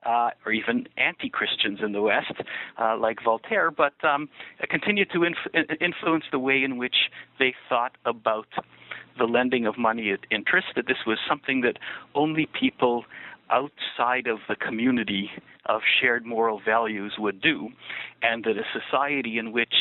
[0.05, 2.33] uh, or even anti Christians in the West,
[2.77, 4.29] uh, like Voltaire, but um,
[4.68, 6.96] continue to inf- influence the way in which
[7.38, 8.48] they thought about
[9.18, 11.79] the lending of money at interest, that this was something that
[12.14, 13.05] only people
[13.51, 15.31] outside of the community
[15.66, 17.68] of shared moral values would do,
[18.22, 19.74] and that a society in which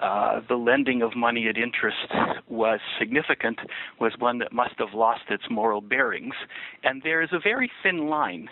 [0.00, 1.96] uh, the lending of money at interest
[2.48, 3.58] was significant
[4.00, 6.34] was one that must have lost its moral bearings.
[6.84, 8.48] And there is a very thin line,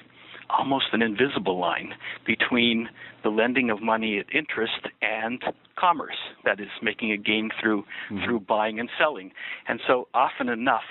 [0.50, 1.94] almost an invisible line,
[2.26, 2.88] between
[3.22, 5.42] the lending of money at interest and
[5.78, 8.24] commerce, that is, making a gain through mm-hmm.
[8.24, 9.32] through buying and selling.
[9.68, 10.88] And so often enough,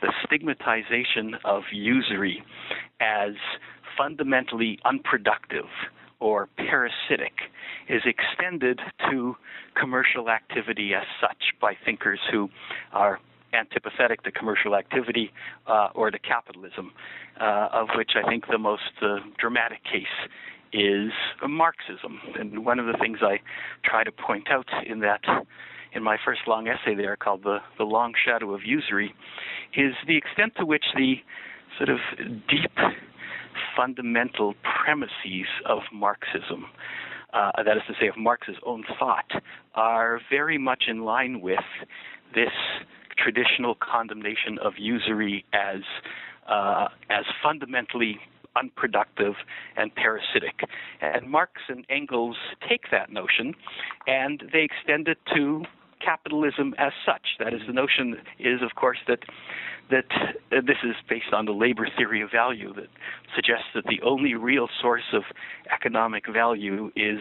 [0.00, 2.42] the stigmatization of usury
[3.00, 3.34] as
[3.96, 5.66] fundamentally unproductive
[6.20, 7.32] or parasitic
[7.88, 9.36] is extended to
[9.78, 12.48] commercial activity as such by thinkers who
[12.92, 13.20] are
[13.56, 15.30] antipathetic to commercial activity
[15.66, 16.92] uh, or to capitalism,
[17.40, 20.16] uh, of which I think the most uh, dramatic case
[20.72, 21.10] is
[21.46, 22.20] Marxism.
[22.38, 23.40] And one of the things I
[23.84, 25.22] try to point out in that
[25.92, 29.14] in my first long essay there called the, the long shadow of usury
[29.74, 31.14] is the extent to which the
[31.78, 31.98] sort of
[32.48, 32.76] deep
[33.76, 36.66] fundamental premises of Marxism,
[37.32, 39.30] uh, that is to say, of Marx's own thought,
[39.74, 41.64] are very much in line with
[42.34, 42.52] this
[43.16, 45.82] traditional condemnation of usury as
[46.48, 48.20] uh, as fundamentally
[48.56, 49.34] unproductive
[49.76, 50.60] and parasitic.
[51.00, 52.36] And Marx and Engels
[52.68, 53.54] take that notion
[54.06, 55.64] and they extend it to
[56.04, 57.36] capitalism as such.
[57.38, 59.20] That is, the notion is, of course, that
[59.88, 60.06] that
[60.50, 62.88] uh, this is based on the labor theory of value that
[63.36, 65.22] suggests that the only real source of
[65.72, 67.20] economic value is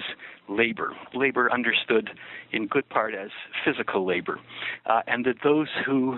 [0.50, 0.94] labor.
[1.14, 2.10] Labor understood
[2.52, 3.30] in good part as
[3.64, 4.40] physical labor,
[4.88, 6.18] uh, and that those who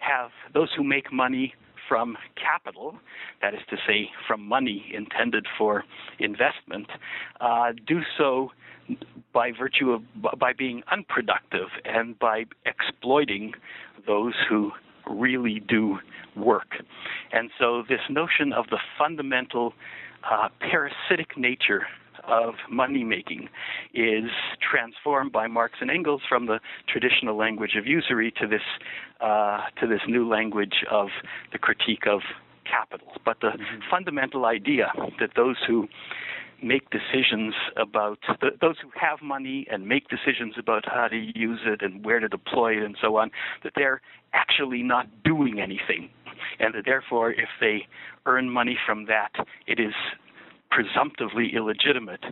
[0.00, 1.54] have those who make money
[1.88, 2.94] from capital,
[3.42, 5.82] that is to say, from money intended for
[6.20, 6.86] investment,
[7.40, 8.52] uh, do so
[9.32, 10.02] by virtue of
[10.38, 13.52] by being unproductive and by exploiting
[14.06, 14.72] those who
[15.08, 15.98] really do
[16.36, 16.76] work.
[17.32, 19.74] And so, this notion of the fundamental
[20.30, 21.86] uh, parasitic nature
[22.28, 23.48] of money making
[23.94, 28.62] is transformed by Marx and Engels from the traditional language of usury to this
[29.20, 31.08] uh, to this new language of
[31.52, 32.20] the critique of
[32.70, 33.08] capital.
[33.24, 33.80] But the mm-hmm.
[33.90, 35.88] fundamental idea that those who
[36.62, 38.18] make decisions about
[38.60, 42.28] those who have money and make decisions about how to use it and where to
[42.28, 43.30] deploy it and so on,
[43.62, 44.00] that they're
[44.32, 46.10] actually not doing anything.
[46.58, 47.86] And that therefore, if they
[48.26, 49.32] earn money from that,
[49.66, 49.94] it is
[50.70, 52.24] presumptively illegitimate.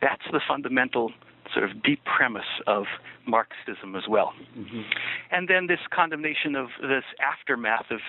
[0.00, 1.12] That's the fundamental
[1.52, 2.84] sort of deep premise of
[3.26, 4.32] Marxism as well.
[4.56, 4.82] Mm-hmm.
[5.30, 8.00] And then this condemnation of this aftermath of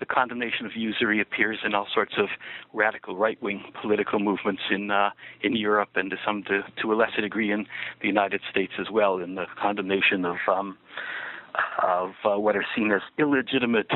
[0.00, 2.28] the condemnation of usury appears in all sorts of
[2.72, 5.10] radical right-wing political movements in uh,
[5.42, 7.66] in Europe and to some to, to a lesser degree in
[8.00, 9.18] the United States as well.
[9.18, 10.76] In the condemnation of um,
[11.82, 13.90] of uh, what are seen as illegitimate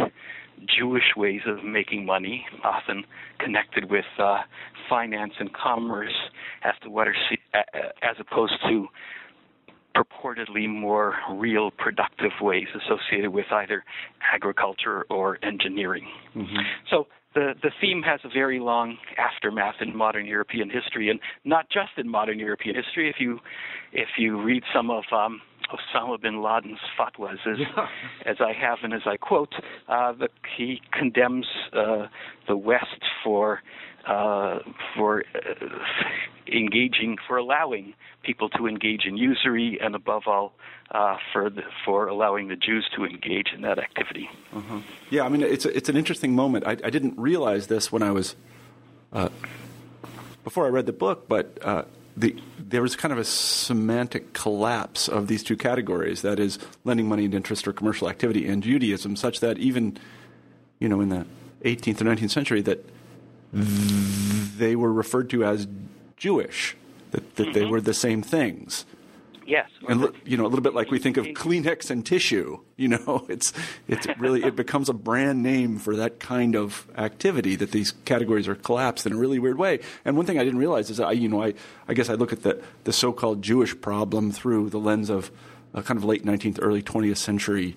[0.79, 3.05] Jewish ways of making money, often
[3.39, 4.39] connected with uh,
[4.89, 6.13] finance and commerce,
[6.65, 7.15] as to what are
[7.55, 8.87] as opposed to
[9.95, 13.85] purportedly more real productive ways associated with either
[14.33, 16.07] agriculture or engineering.
[16.37, 16.59] Mm-hmm.
[16.91, 21.67] So the, the theme has a very long aftermath in modern European history, and not
[21.71, 23.09] just in modern European history.
[23.09, 23.39] If you
[23.93, 25.41] if you read some of um,
[25.73, 27.89] Osama bin Laden's fatwas, as, yeah.
[28.27, 29.55] as I have and as I quote,
[29.89, 32.07] uh, that he condemns uh,
[32.47, 33.63] the West for
[34.07, 34.61] uh,
[34.97, 35.67] for uh,
[36.51, 40.53] engaging, for allowing people to engage in usury, and above all,
[40.91, 44.29] uh, for the, for allowing the Jews to engage in that activity.
[44.55, 44.81] Uh-huh.
[45.11, 46.67] Yeah, I mean, it's a, it's an interesting moment.
[46.67, 48.37] I, I didn't realize this when I was
[49.13, 49.29] uh,
[50.45, 51.85] before I read the book, but uh,
[52.17, 57.09] the, there was kind of a semantic collapse of these two categories that is, lending
[57.09, 59.99] money and interest or commercial activity and Judaism, such that even,
[60.79, 61.27] you know, in the
[61.65, 62.85] 18th or 19th century, that
[63.53, 65.67] they were referred to as
[66.17, 66.77] Jewish,
[67.11, 67.53] that, that mm-hmm.
[67.53, 68.85] they were the same things.
[69.51, 72.61] Yes, and you know a little bit like we think of Kleenex and tissue.
[72.77, 73.53] You know, it's
[73.89, 78.47] it's really it becomes a brand name for that kind of activity that these categories
[78.49, 79.81] are collapsed in a really weird way.
[80.05, 81.55] And one thing I didn't realize is I you know I
[81.89, 85.31] I guess I look at the the so-called Jewish problem through the lens of
[85.75, 87.77] kind of late 19th, early 20th century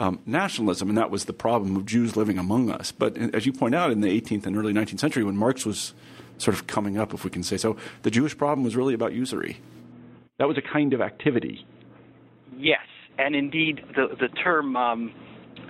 [0.00, 2.90] um, nationalism, and that was the problem of Jews living among us.
[2.90, 5.92] But as you point out, in the 18th and early 19th century, when Marx was
[6.38, 9.12] sort of coming up, if we can say so, the Jewish problem was really about
[9.12, 9.60] usury.
[10.40, 11.66] That was a kind of activity.
[12.56, 12.80] Yes,
[13.18, 15.12] and indeed, the the term um,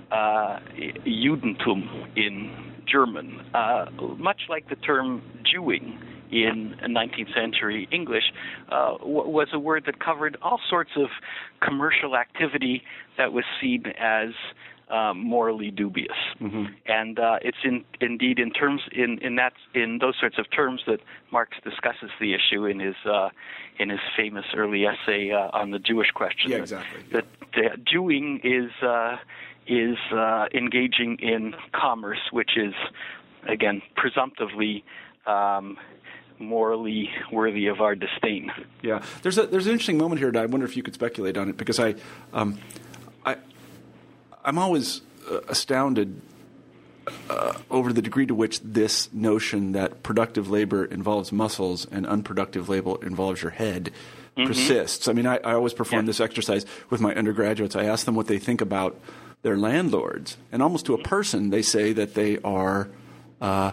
[0.09, 0.59] uh,
[1.05, 5.99] Judentum in German, uh, much like the term Jewing
[6.31, 8.23] in 19th century English,
[8.71, 11.09] uh, w- was a word that covered all sorts of
[11.61, 12.81] commercial activity
[13.17, 14.29] that was seen as
[14.91, 16.17] uh, morally dubious.
[16.39, 16.65] Mm-hmm.
[16.85, 20.81] And uh, it's in, indeed in terms in, in that in those sorts of terms
[20.87, 20.99] that
[21.31, 23.29] Marx discusses the issue in his uh,
[23.79, 26.51] in his famous early essay uh, on the Jewish question.
[26.51, 27.03] Yeah, exactly.
[27.13, 27.25] That,
[27.55, 29.17] that Jewing is uh,
[29.67, 32.73] is uh, engaging in commerce, which is
[33.47, 34.83] again presumptively.
[35.25, 35.77] Um,
[36.39, 38.51] morally worthy of our disdain.
[38.81, 40.31] Yeah, there's a there's an interesting moment here.
[40.31, 41.93] That I wonder if you could speculate on it because I,
[42.33, 42.57] um,
[42.90, 42.90] I,
[44.43, 46.19] I'm always uh, astounded
[47.29, 52.69] uh, over the degree to which this notion that productive labor involves muscles and unproductive
[52.69, 53.91] labor involves your head
[54.35, 55.07] persists.
[55.07, 56.07] I mean, I, I always perform Yeah.
[56.07, 57.75] this exercise with my undergraduates.
[57.75, 58.99] I ask them what they think about
[59.41, 62.89] their landlords, and almost to a person, they say that they are,
[63.41, 63.71] uh,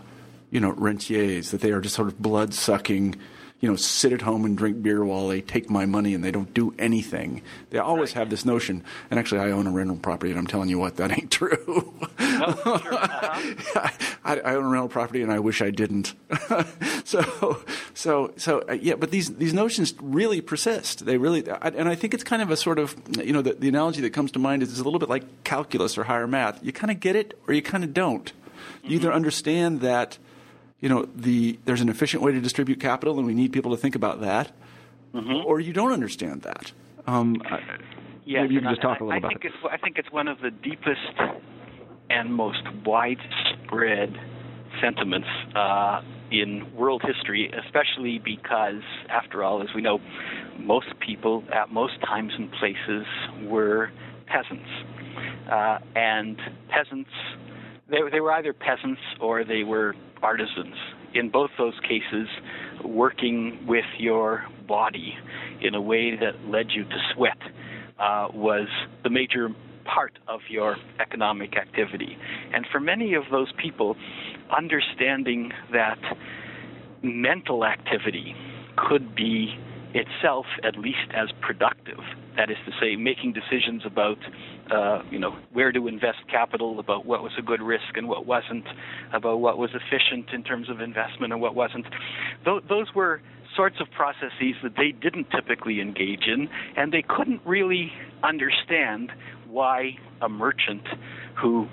[0.50, 3.14] you know, rentiers, that they are just sort of blood sucking.
[3.60, 6.30] You know, sit at home and drink beer while they take my money and they
[6.30, 7.42] don't do anything.
[7.70, 8.84] They always have this notion.
[9.10, 11.92] And actually, I own a rental property, and I'm telling you what, that ain't true.
[12.18, 13.90] I,
[14.24, 16.14] I own a rental property, and I wish I didn't.
[17.04, 17.62] so,
[17.94, 18.94] so, so, uh, yeah.
[18.94, 21.04] But these these notions really persist.
[21.04, 23.54] They really, I, and I think it's kind of a sort of, you know, the,
[23.54, 26.28] the analogy that comes to mind is it's a little bit like calculus or higher
[26.28, 26.62] math.
[26.62, 28.32] You kind of get it, or you kind of don't.
[28.82, 30.18] You either understand that,
[30.80, 33.76] you know, the there's an efficient way to distribute capital, and we need people to
[33.76, 34.52] think about that,
[35.14, 36.72] or you don't understand that.
[37.06, 37.60] Um, I-
[38.24, 39.52] Yes, maybe you can just talk I, a little I about think it.
[39.54, 41.00] it's I think it's one of the deepest
[42.10, 44.18] and most widespread
[44.82, 49.98] sentiments uh, in world history, especially because, after all, as we know,
[50.58, 53.06] most people at most times and places
[53.46, 53.90] were
[54.26, 54.68] peasants,
[55.50, 56.38] uh, and
[56.68, 57.10] peasants
[57.90, 60.74] they, they were either peasants or they were artisans.
[61.14, 62.28] In both those cases,
[62.84, 65.14] working with your body
[65.60, 67.38] in a way that led you to sweat
[67.98, 68.68] uh, was
[69.02, 69.48] the major
[69.84, 72.16] part of your economic activity.
[72.52, 73.96] And for many of those people,
[74.56, 75.98] understanding that
[77.02, 78.34] mental activity
[78.76, 79.54] could be
[79.94, 81.98] itself at least as productive.
[82.36, 84.18] That is to say, making decisions about,
[84.70, 88.26] uh, you know, where to invest capital, about what was a good risk and what
[88.26, 88.64] wasn't,
[89.12, 91.86] about what was efficient in terms of investment and what wasn't.
[92.44, 93.20] Th- those were
[93.56, 97.90] sorts of processes that they didn't typically engage in, and they couldn't really
[98.22, 99.10] understand
[99.48, 100.86] why a merchant
[101.40, 101.66] who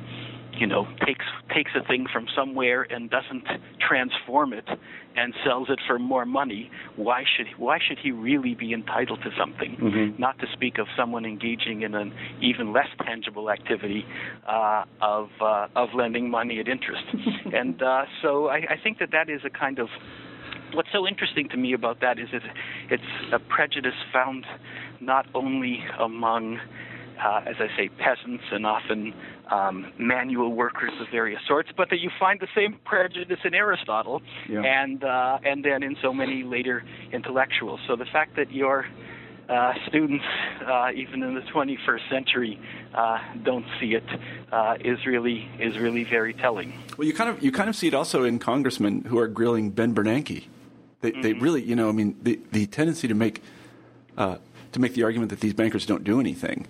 [0.57, 3.43] you know takes takes a thing from somewhere and doesn't
[3.79, 4.67] transform it
[5.15, 9.29] and sells it for more money why should why should he really be entitled to
[9.37, 10.19] something Mhm.
[10.19, 14.05] not to speak of someone engaging in an even less tangible activity
[14.47, 17.03] uh, of uh, of lending money at interest
[17.53, 19.89] and uh, so I, I think that that is a kind of
[20.73, 22.41] what's so interesting to me about that is that
[22.89, 24.45] it's a prejudice found
[24.99, 26.59] not only among
[27.23, 29.13] uh, as I say, peasants and often
[29.51, 34.21] um, manual workers of various sorts, but that you find the same prejudice in Aristotle
[34.49, 34.61] Yeah.
[34.61, 37.79] and uh, and then in so many later intellectuals.
[37.87, 38.85] So the fact that your
[39.47, 40.25] uh, students,
[40.65, 42.59] uh, even in the 21st century,
[42.95, 44.03] uh, don't see it
[44.51, 46.73] uh, is really is really very telling.
[46.97, 49.69] Well, you kind of you kind of see it also in congressmen who are grilling
[49.69, 50.45] Ben Bernanke.
[51.01, 51.43] They they Mm-hmm.
[51.43, 53.43] really you know I mean the the tendency to make
[54.17, 54.37] uh,
[54.71, 56.65] to make the argument that these bankers don't do anything,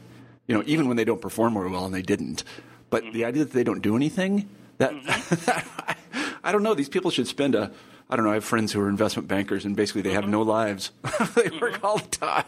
[0.47, 2.43] you know, even when they don't perform very well and they didn't.
[2.89, 3.13] But Mm-hmm.
[3.13, 4.93] the idea that they don't do anything that
[6.43, 6.73] I don't know.
[6.73, 7.71] These people should spend a
[8.09, 8.31] I don't know.
[8.31, 10.91] I have friends who are investment bankers, and basically they have no lives.
[11.35, 12.43] they work all the time.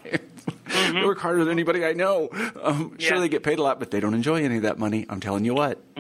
[0.94, 2.30] they work harder than anybody I know.
[2.62, 5.08] Um, Sure, they get paid a lot, but they don't enjoy any of that money.
[5.10, 5.82] I'm telling you what.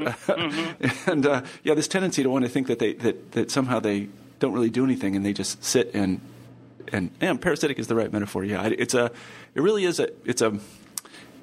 [1.08, 4.10] and uh, yeah, this tendency to want to think that they that, that somehow they
[4.40, 6.22] don't really do anything, and they just sit and
[6.94, 8.44] and and parasitic is the right metaphor.
[8.44, 9.12] Yeah, it- it's a
[9.56, 10.60] it really is a it's a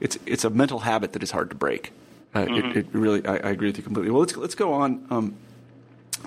[0.01, 1.93] it's it's a mental habit that is hard to break.
[2.35, 4.11] Uh, it, it really, I, I agree with you completely.
[4.11, 5.37] Well, let's let's go on um,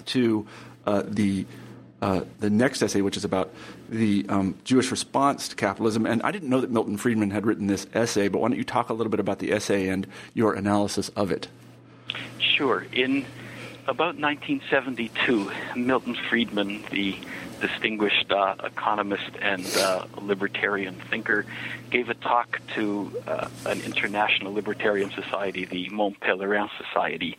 [0.05, 0.47] to
[0.85, 1.45] uh, the
[2.01, 3.51] uh, the next essay, which is about
[3.89, 6.05] the um, Jewish response to capitalism.
[6.05, 8.63] And I didn't know that Milton Friedman had written this essay, but why don't you
[8.63, 11.47] talk a little bit about the essay and your analysis of it?
[12.39, 12.85] Sure.
[12.93, 13.25] In
[13.87, 17.17] about 1972, Milton Friedman, the
[17.61, 21.45] distinguished uh, economist and uh, libertarian thinker,
[21.89, 27.37] gave a talk to uh, an international libertarian society, the Mont Pelerin Society,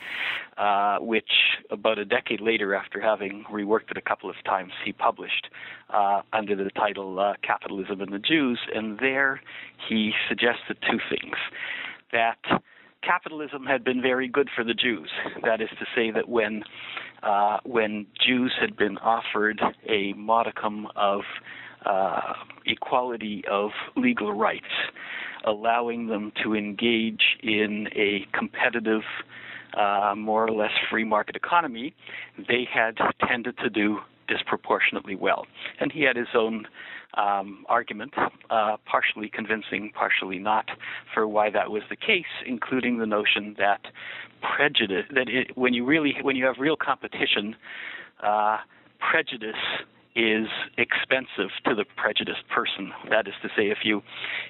[0.56, 1.30] uh, which
[1.70, 5.50] about a decade later, after having reworked it a couple of times, he published
[5.90, 8.58] uh, under the title uh, Capitalism and the Jews.
[8.74, 9.42] And there
[9.86, 11.36] he suggested two things.
[12.10, 12.38] That
[13.02, 15.10] capitalism had been very good for the Jews.
[15.44, 16.64] That is to say, that when
[17.22, 21.22] uh, when Jews had been offered a modicum of
[21.84, 22.34] uh,
[22.66, 24.66] equality of legal rights,
[25.44, 29.02] allowing them to engage in a competitive,
[29.76, 31.94] uh, more or less free market economy,
[32.48, 32.96] they had
[33.26, 35.46] tended to do disproportionately well.
[35.80, 36.66] And he had his own
[37.18, 38.14] um, argument,
[38.50, 40.66] uh, partially convincing, partially not,
[41.12, 43.80] for why that was the case, including the notion that
[44.56, 47.56] prejudice, that it, when you really, when you have real competition,
[48.22, 48.58] uh,
[49.00, 49.56] prejudice
[50.14, 50.48] is
[50.78, 52.92] expensive to the prejudiced person.
[53.10, 54.02] That is to say, if you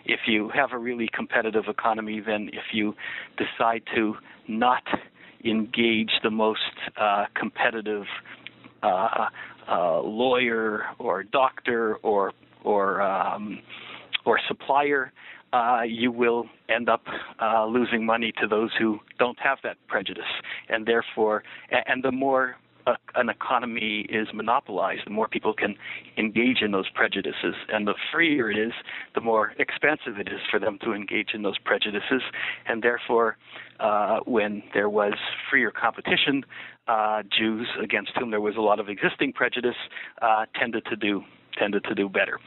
[0.04, 2.94] if you have a really competitive economy, then if you
[3.36, 4.14] decide to
[4.46, 4.84] not
[5.44, 6.60] engage the most
[6.96, 8.04] uh, competitive
[8.82, 9.26] uh,
[9.68, 12.32] uh, lawyer or doctor or
[12.64, 13.60] or um,
[14.24, 15.12] or supplier,
[15.52, 17.02] uh, you will end up
[17.40, 20.24] uh, losing money to those who don't have that prejudice,
[20.68, 21.42] and therefore,
[21.86, 22.56] and the more
[23.14, 25.76] an economy is monopolized, the more people can
[26.16, 27.54] engage in those prejudices.
[27.72, 28.72] And the freer it is,
[29.14, 32.22] the more expensive it is for them to engage in those prejudices.
[32.66, 33.36] And therefore,
[33.80, 35.14] uh, when there was
[35.50, 36.44] freer competition,
[36.86, 39.76] uh, Jews against whom there was a lot of existing prejudice
[40.22, 41.22] uh, tended to do
[41.58, 42.38] tended to do better.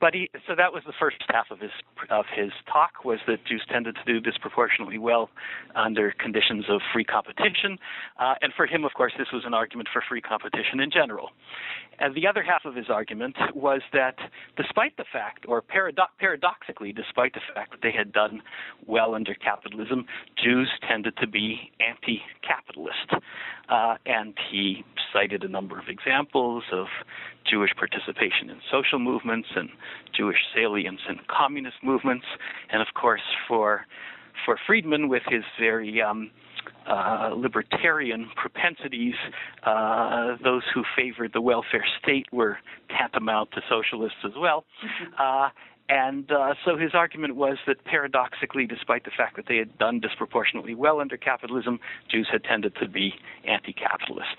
[0.00, 1.70] But he, so that was the first half of his
[2.08, 5.30] of his talk was that Jews tended to do disproportionately well
[5.74, 7.78] under conditions of free competition,
[8.18, 11.30] uh, and for him, of course, this was an argument for free competition in general.
[12.00, 14.16] And the other half of his argument was that
[14.56, 18.42] despite the fact, or paradox- paradoxically, despite the fact that they had done
[18.86, 20.06] well under capitalism,
[20.42, 23.12] Jews tended to be anti-capitalist,
[23.68, 24.82] uh, and he
[25.12, 26.86] cited a number of examples of
[27.48, 29.68] Jewish participation in social movements and
[30.16, 32.26] Jewish salience in communist movements,
[32.70, 33.86] and of course for
[34.46, 36.30] for Friedman with his very um,
[36.88, 39.14] uh, libertarian propensities,
[39.64, 42.58] uh, those who favored the welfare state were
[42.88, 44.64] tantamount to socialists as well.
[44.84, 45.14] Mm-hmm.
[45.18, 45.48] Uh,
[45.90, 49.98] and uh, so his argument was that paradoxically, despite the fact that they had done
[49.98, 53.14] disproportionately well under capitalism, Jews had tended to be
[53.44, 54.36] anti capitalist.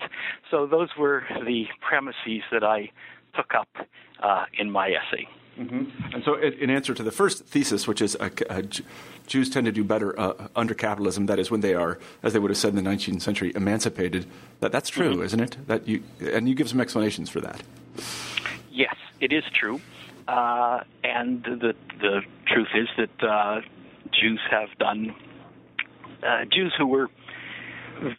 [0.50, 2.90] So those were the premises that I
[3.36, 3.68] took up
[4.22, 5.28] uh, in my essay.
[5.58, 6.14] Mm-hmm.
[6.14, 8.62] And so, in answer to the first thesis, which is uh, uh,
[9.26, 12.38] Jews tend to do better uh, under capitalism, that is, when they are, as they
[12.38, 14.26] would have said in the 19th century, emancipated.
[14.60, 15.24] That that's true, mm-hmm.
[15.24, 15.56] isn't it?
[15.66, 17.62] That you and you give some explanations for that.
[18.70, 19.80] Yes, it is true.
[20.26, 23.60] Uh, and the the truth is that uh,
[24.18, 25.14] Jews have done
[26.22, 27.08] uh, Jews who were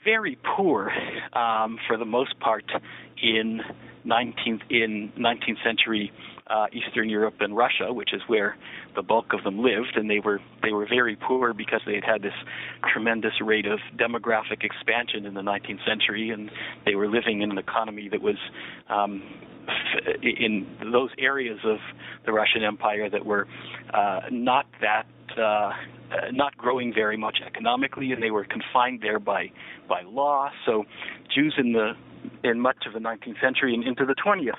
[0.03, 0.91] very poor
[1.33, 2.65] um, for the most part
[3.21, 3.61] in
[4.05, 6.11] 19th in 19th century
[6.47, 8.57] uh, Eastern Europe and Russia, which is where
[8.95, 12.03] the bulk of them lived, and they were they were very poor because they had
[12.03, 12.33] had this
[12.91, 16.51] tremendous rate of demographic expansion in the 19th century, and
[16.85, 18.35] they were living in an economy that was
[18.89, 19.23] um,
[20.21, 21.77] in those areas of
[22.25, 23.47] the Russian Empire that were
[23.93, 25.05] uh, not that
[25.37, 25.71] uh,
[26.31, 29.51] not growing very much economically, and they were confined there by
[29.87, 30.49] by law.
[30.65, 30.83] So
[31.33, 31.93] Jews in the
[32.43, 34.53] in much of the 19th century and into the 20th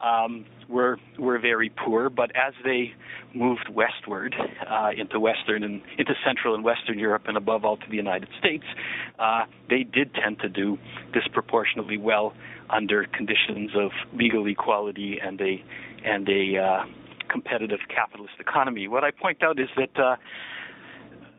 [0.00, 2.10] um, were were very poor.
[2.10, 2.92] But as they
[3.34, 4.34] moved westward
[4.68, 8.28] uh, into western and into central and western Europe, and above all to the United
[8.38, 8.64] States,
[9.18, 10.78] uh, they did tend to do
[11.12, 12.34] disproportionately well
[12.70, 15.62] under conditions of legal equality and a
[16.04, 16.84] and a uh,
[17.28, 18.88] competitive capitalist economy.
[18.88, 20.16] What I point out is that uh,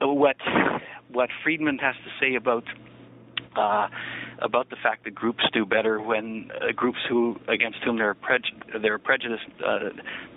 [0.01, 0.37] what
[1.11, 2.63] what Friedman has to say about
[3.55, 3.87] uh,
[4.41, 8.81] about the fact that groups do better when uh, groups who against whom they're, prej-
[8.81, 9.89] they're prejudiced uh,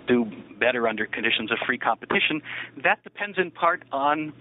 [0.07, 0.25] do
[0.59, 2.41] better under conditions of free competition.
[2.83, 4.33] That depends in part on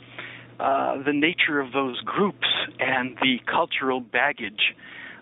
[0.59, 2.47] uh, the nature of those groups
[2.79, 4.75] and the cultural baggage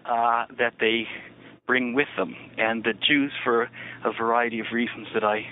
[0.04, 1.06] uh, that they
[1.66, 2.34] bring with them.
[2.58, 3.68] And the Jews, for
[4.04, 5.46] a variety of reasons that I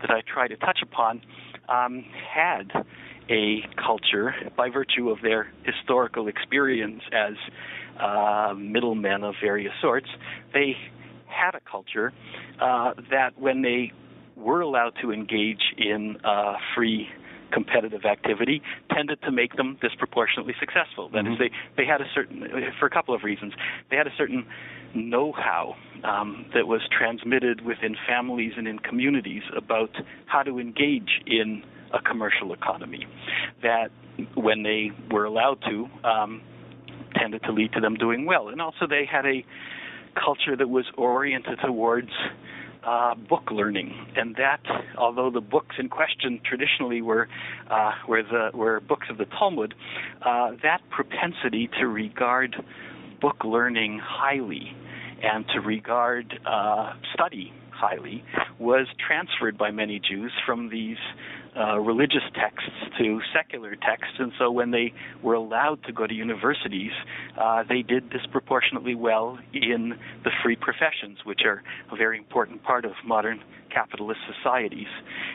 [0.00, 1.22] that I try to touch upon,
[1.68, 2.70] um, had
[3.30, 7.34] a culture by virtue of their historical experience as
[8.00, 10.08] uh, middlemen of various sorts.
[10.52, 10.76] They
[11.26, 12.12] had a culture
[12.60, 13.92] uh, that when they
[14.36, 17.08] were allowed to engage in uh, free
[17.52, 18.60] competitive activity
[18.92, 21.08] tended to make them disproportionately successful.
[21.08, 21.34] That mm-hmm.
[21.34, 22.44] is, they, they had a certain,
[22.80, 23.52] for a couple of reasons,
[23.90, 24.44] they had a certain
[24.94, 29.90] know how um, that was transmitted within families and in communities about
[30.26, 33.06] how to engage in a commercial economy.
[33.62, 33.90] That
[34.34, 36.42] when they were allowed to, um,
[37.14, 38.48] tended to lead to them doing well.
[38.48, 39.44] And also, they had a
[40.14, 42.10] culture that was oriented towards
[42.84, 44.60] uh, book learning, and that,
[44.98, 47.28] although the books in question traditionally were
[47.70, 49.74] uh, were the were books of the Talmud,
[50.22, 52.54] uh, that propensity to regard
[53.20, 54.76] book learning highly
[55.22, 57.52] and to regard uh, study
[57.84, 58.24] highly
[58.58, 60.96] was transferred by many Jews from these
[61.56, 66.14] uh, religious texts to secular texts, and so when they were allowed to go to
[66.14, 66.92] universities,
[67.40, 71.62] uh, they did disproportionately well in the free professions, which are
[71.92, 73.40] a very important part of modern
[73.72, 74.88] capitalist societies.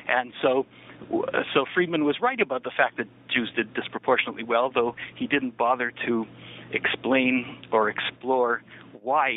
[0.08, 0.66] And so,
[1.54, 5.58] so Friedman was right about the fact that Jews did disproportionately well, though he didn't
[5.58, 6.26] bother to
[6.72, 8.62] explain or explore
[9.10, 9.30] why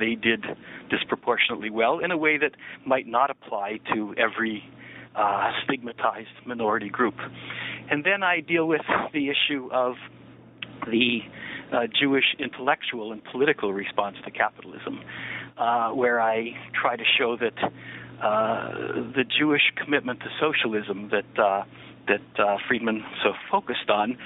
[0.00, 0.42] they did
[0.88, 2.52] disproportionately well in a way that
[2.86, 4.56] might not apply to every
[5.14, 7.16] uh, stigmatized minority group.
[7.90, 9.96] And then I deal with the issue of
[10.86, 11.18] the
[11.72, 15.00] uh, Jewish intellectual and political response to capitalism,
[15.58, 16.36] uh, where I
[16.80, 18.72] try to show that uh,
[19.18, 21.64] the Jewish commitment to socialism that uh,
[22.08, 24.16] that uh, Friedman so focused on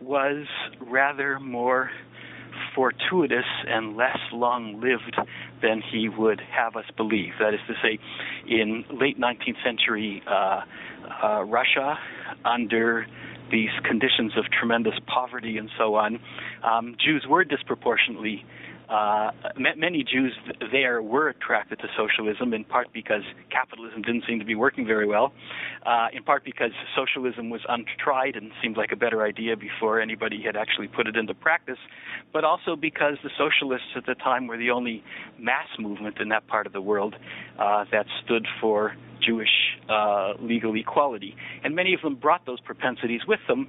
[0.00, 0.46] was
[0.80, 1.90] rather more
[2.74, 5.16] fortuitous and less long lived
[5.62, 7.32] than he would have us believe.
[7.38, 7.98] That is to say,
[8.46, 10.62] in late 19th century uh,
[11.22, 11.98] uh, Russia,
[12.44, 13.06] under
[13.50, 16.20] these conditions of tremendous poverty and so on,
[16.62, 18.44] um, Jews were disproportionately
[18.90, 20.32] uh, many Jews
[20.72, 25.06] there were attracted to socialism in part because capitalism didn't seem to be working very
[25.06, 25.32] well,
[25.86, 30.42] uh, in part because socialism was untried and seemed like a better idea before anybody
[30.44, 31.78] had actually put it into practice,
[32.32, 35.04] but also because the socialists at the time were the only
[35.38, 37.14] mass movement in that part of the world
[37.60, 41.36] uh, that stood for Jewish uh, legal equality.
[41.62, 43.68] And many of them brought those propensities with them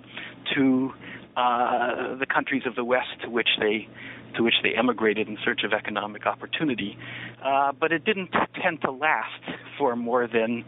[0.55, 0.93] to
[1.35, 3.87] uh, the countries of the West to which they
[4.35, 6.97] to which they emigrated in search of economic opportunity.
[7.43, 8.29] Uh, but it didn't
[8.61, 9.43] tend to last
[9.77, 10.63] for more than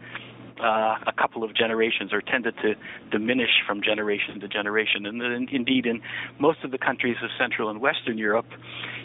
[0.60, 2.74] uh, a couple of generations or tended to
[3.10, 5.06] diminish from generation to generation.
[5.06, 6.00] And, and indeed, in
[6.38, 8.46] most of the countries of Central and Western Europe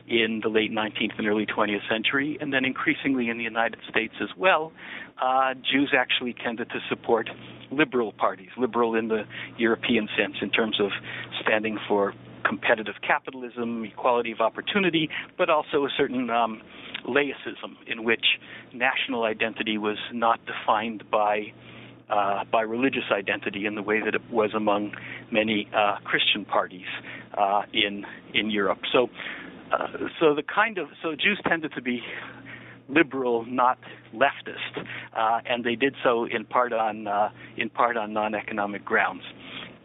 [0.08, 4.14] in the late 19th and early 20th century, and then increasingly in the United States
[4.22, 4.72] as well,
[5.22, 7.30] uh, Jews actually tended to support
[7.72, 9.24] liberal parties, liberal in the
[9.58, 10.92] European sense, in terms of
[11.42, 12.14] standing for
[12.46, 16.62] competitive capitalism, equality of opportunity, but also a certain um,
[17.08, 18.26] laicism in which
[18.74, 21.52] national identity was not defined by
[22.10, 24.92] uh, by religious identity in the way that it was among
[25.32, 26.88] many uh, Christian parties
[27.38, 28.80] uh, in in Europe.
[28.92, 29.10] So,
[29.72, 29.88] uh,
[30.20, 32.02] so the kind of so Jews tended to be
[32.90, 33.78] liberal, not
[34.14, 34.86] leftist,
[35.16, 39.24] uh, and they did so in part on uh, in part on non-economic grounds.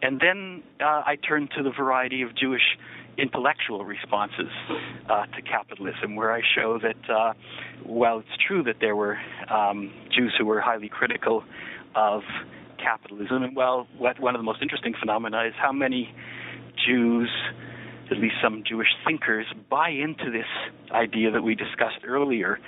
[0.01, 2.77] And then uh, I turned to the variety of Jewish
[3.17, 4.51] intellectual responses
[5.09, 7.33] uh, to capitalism, where I show that uh,
[7.83, 9.17] while it's true that there were
[9.49, 11.43] um, Jews who were highly critical
[11.95, 12.21] of
[12.77, 16.13] capitalism, and well, what, one of the most interesting phenomena is how many
[16.85, 17.29] Jews,
[18.11, 20.45] at least some Jewish thinkers, buy into this
[20.91, 22.59] idea that we discussed earlier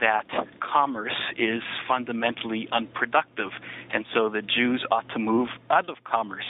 [0.00, 0.26] that
[0.60, 3.50] commerce is fundamentally unproductive,
[3.92, 6.44] and so the Jews ought to move out of commerce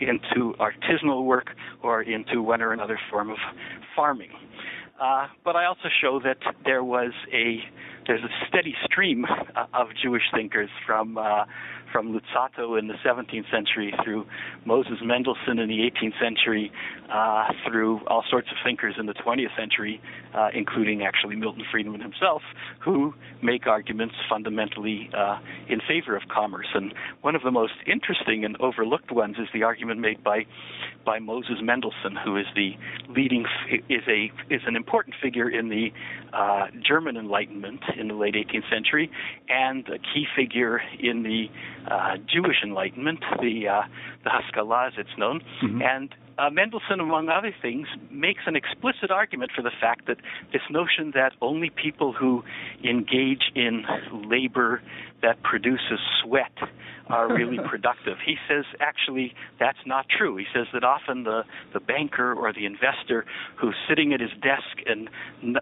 [0.00, 1.50] into artisanal work
[1.82, 3.38] or into one or another form of
[3.94, 4.30] farming.
[5.00, 7.58] Uh, but I also show that there was a
[8.06, 9.24] there's a steady stream
[9.74, 11.44] of Jewish thinkers from uh,
[11.92, 14.26] from Luzzatto in the 17th century through
[14.64, 16.72] Moses Mendelssohn in the 18th century
[17.12, 20.00] uh, through all sorts of thinkers in the 20th century,
[20.34, 22.42] uh, including actually Milton Friedman himself,
[22.80, 25.38] who make arguments fundamentally uh,
[25.68, 26.68] in favor of commerce.
[26.74, 30.46] And one of the most interesting and overlooked ones is the argument made by
[31.04, 32.72] by Moses Mendelssohn, who is the
[33.08, 33.44] leading
[33.88, 35.88] is a is an important figure in the
[36.32, 39.10] uh, German Enlightenment in the late 18th century,
[39.48, 41.46] and a key figure in the
[41.90, 43.82] uh, Jewish Enlightenment, the uh,
[44.24, 45.82] the Haskalah, as it's known, mm-hmm.
[45.82, 50.16] and uh, Mendelssohn, among other things, makes an explicit argument for the fact that
[50.52, 52.42] this notion that only people who
[52.84, 54.80] engage in labor
[55.22, 56.52] that produces sweat
[57.08, 58.18] are really productive.
[58.24, 60.36] He says actually that's not true.
[60.36, 61.42] He says that often the,
[61.72, 63.24] the banker or the investor
[63.56, 65.08] who's sitting at his desk and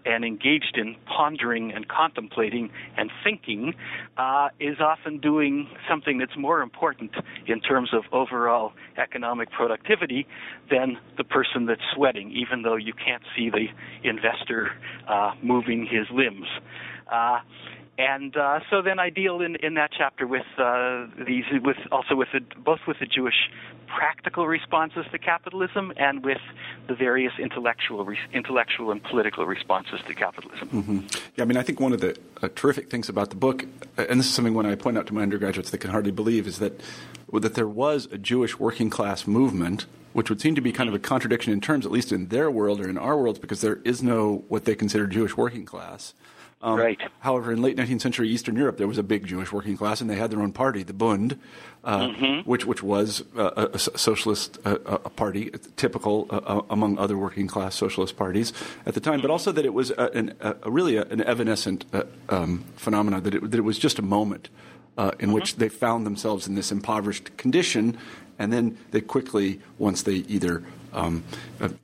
[0.04, 3.74] and engaged in pondering and contemplating and thinking
[4.16, 7.12] uh, is often doing something that's more important
[7.46, 10.26] in terms of overall economic productivity
[10.70, 13.66] than the person that's sweating, even though you can't see the
[14.08, 14.70] investor
[15.08, 16.46] uh, moving his limbs.
[17.10, 17.40] Uh,
[18.00, 22.14] and uh, so then I deal in, in that chapter with uh, these, with also
[22.14, 23.50] with the, both with the Jewish
[23.86, 26.40] practical responses to capitalism and with
[26.86, 30.68] the various intellectual, re- intellectual and political responses to capitalism.
[30.68, 30.98] Mm-hmm.
[31.36, 33.66] Yeah, I mean, I think one of the uh, terrific things about the book,
[33.98, 36.12] uh, and this is something when I point out to my undergraduates they can hardly
[36.12, 36.80] believe, is that
[37.34, 40.94] that there was a Jewish working class movement which would seem to be kind of
[40.94, 43.78] a contradiction in terms, at least in their world or in our worlds, because there
[43.84, 46.14] is no what they consider Jewish working class.
[46.62, 47.00] Um, right.
[47.20, 50.10] However, in late 19th century Eastern Europe, there was a big Jewish working class, and
[50.10, 51.38] they had their own party, the Bund,
[51.84, 52.48] uh, mm-hmm.
[52.48, 57.46] which which was uh, a, socialist uh, a party, typical uh, uh, among other working
[57.46, 58.52] class socialist parties
[58.84, 59.22] at the time, mm-hmm.
[59.22, 63.34] but also that it was a, an, a really an evanescent uh, um, phenomenon that
[63.34, 64.50] it, that it was just a moment
[64.98, 65.32] in mm-hmm.
[65.32, 67.96] which they found themselves in this impoverished condition,
[68.38, 70.62] and then they quickly, once they either
[70.92, 71.24] um,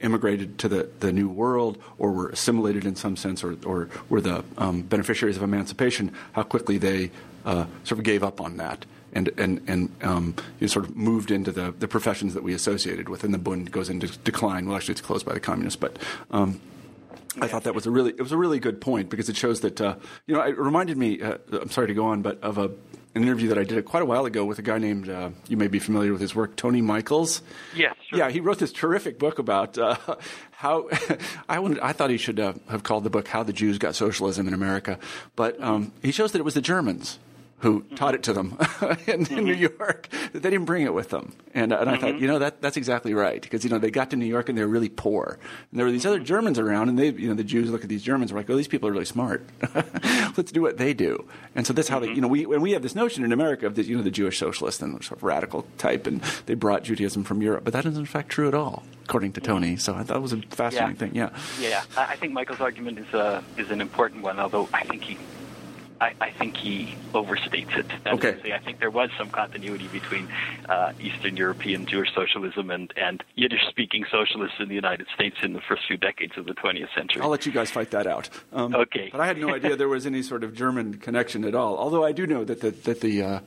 [0.00, 4.20] immigrated to the, the New World or were assimilated in some sense or, or were
[4.20, 7.10] the um, beneficiaries of emancipation, how quickly they
[7.44, 8.84] uh, sort of gave up on that
[9.16, 12.52] and and and um, you know, sort of moved into the, the professions that we
[12.52, 14.66] associated with, and the Bund goes into decline.
[14.66, 15.98] Well, actually, it's closed by the communists, but.
[16.30, 16.60] Um,
[17.38, 19.60] I thought that was a really it was a really good point because it shows
[19.60, 19.96] that uh,
[20.26, 21.20] you know it reminded me.
[21.20, 22.70] Uh, I'm sorry to go on, but of a
[23.16, 25.56] an interview that I did quite a while ago with a guy named, uh, you
[25.56, 27.40] may be familiar with his work, Tony Michels.
[27.74, 27.96] Yes.
[28.08, 28.18] Sure.
[28.18, 29.96] Yeah, he wrote this terrific book about uh,
[30.52, 30.88] how
[31.48, 33.94] I, wanted, I thought he should uh, have called the book "How the Jews Got
[33.94, 34.98] Socialism in America,"
[35.34, 37.18] but um, he shows that it was the Germans
[37.60, 38.48] who taught it to them
[39.06, 39.44] in, mm-hmm.
[39.44, 40.08] New York.
[40.32, 42.00] They didn't bring it with them, and, and I mm-hmm.
[42.02, 44.48] thought, you know, that that's exactly right because you know they got to New York
[44.48, 45.38] and they were really poor,
[45.70, 47.88] and there were these other Germans around, and they, you know, the Jews look at
[47.88, 49.46] these Germans and are like, oh, these people are really smart.
[50.36, 52.06] Let's do what they do, and so that's how mm-hmm.
[52.06, 54.02] they, you know, we when we have this notion in America of the you know
[54.02, 57.72] the Jewish socialist and sort of radical type, and they brought Judaism from Europe, but
[57.72, 59.76] that isn't in fact true at all, according to Tony.
[59.76, 61.30] So I thought it was a fascinating yeah.
[61.30, 61.60] thing.
[61.62, 65.02] Yeah, yeah, I think Michels's argument is uh, is an important one, although I think
[65.02, 65.16] he
[66.00, 67.86] I, I, think he overstates it.
[68.04, 68.36] That okay.
[68.42, 70.28] Say, I think there was some continuity between
[70.68, 75.60] uh, Eastern European Jewish socialism and, and Yiddish-speaking socialists in the United States in the
[75.60, 77.22] first few decades of the 20th century.
[77.22, 78.28] I'll let you guys fight that out.
[78.52, 79.08] Um, okay.
[79.10, 81.78] But I had no idea there was any sort of German connection at all.
[81.78, 83.40] Although I do know that the, that the uh,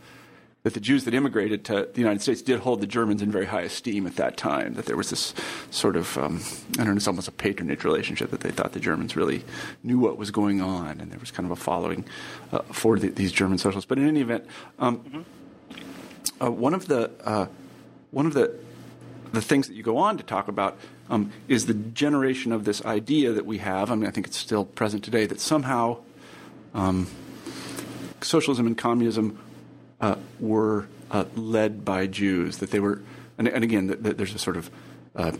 [0.64, 3.46] that the Jews that immigrated to the United States did hold the Germans in very
[3.46, 4.74] high esteem at that time.
[4.74, 5.34] That there was this
[5.72, 6.42] sort of, um,
[6.74, 9.44] I don't know, it's almost a patronage relationship that they thought the Germans really
[9.84, 12.04] knew what was going on, and there was kind of a following
[12.52, 13.88] uh, for the, these German socialists.
[13.88, 14.46] But in any event,
[14.80, 16.44] um, mm-hmm.
[16.44, 17.48] uh, one of the uh,
[18.12, 18.54] one of the
[19.32, 20.78] the things that you go on to talk about
[21.10, 23.92] um, is the generation of this idea that we have.
[23.92, 26.00] I mean, I think it's still present today that somehow
[26.74, 27.08] um,
[28.22, 29.40] socialism and communism
[30.02, 32.58] uh, were uh, led by Jews.
[32.58, 33.02] That they were,
[33.38, 34.70] and, and again, there's a sort of
[35.16, 35.32] uh,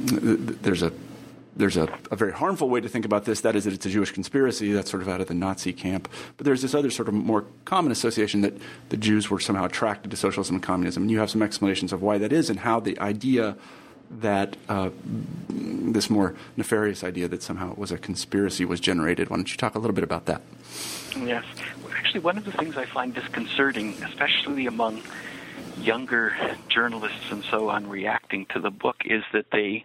[0.00, 0.92] there's a
[1.56, 3.40] there's a, a, very harmful way to think about this.
[3.40, 4.72] That is that it's a Jewish conspiracy.
[4.72, 6.08] That's sort of out of the Nazi camp.
[6.36, 8.54] But there's this other sort of more common association that
[8.90, 11.04] the Jews were somehow attracted to socialism and communism.
[11.04, 13.56] And you have some explanations of why that is and how the idea
[14.10, 14.90] that uh,
[15.48, 19.30] this more nefarious idea that somehow it was a conspiracy was generated.
[19.30, 20.42] Why don't you talk a little bit about that?
[21.24, 21.44] Yes
[22.06, 25.02] actually one of the things I find disconcerting, especially among
[25.80, 26.36] younger
[26.68, 29.84] journalists and so on reacting to the book, is that they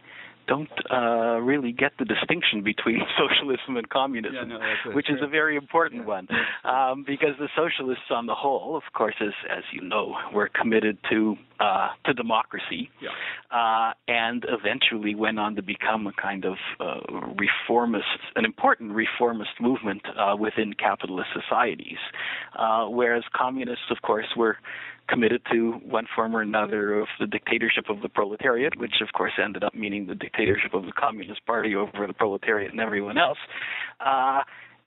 [0.51, 5.27] don't uh, really get the distinction between socialism and communism, yeah, no, which is a
[5.27, 6.27] very important one,
[6.65, 10.97] um, because the socialists, on the whole, of course, as as you know, were committed
[11.09, 13.11] to uh, to democracy, yeah.
[13.57, 16.99] uh, and eventually went on to become a kind of uh,
[17.39, 21.99] reformist, an important reformist movement uh, within capitalist societies,
[22.59, 24.57] uh, whereas communists, of course, were
[25.07, 29.33] committed to one form or another of the dictatorship of the proletariat, which of course
[29.41, 33.37] ended up meaning the dictatorship of the Communist Party over the proletariat and everyone else.
[33.99, 34.41] Uh,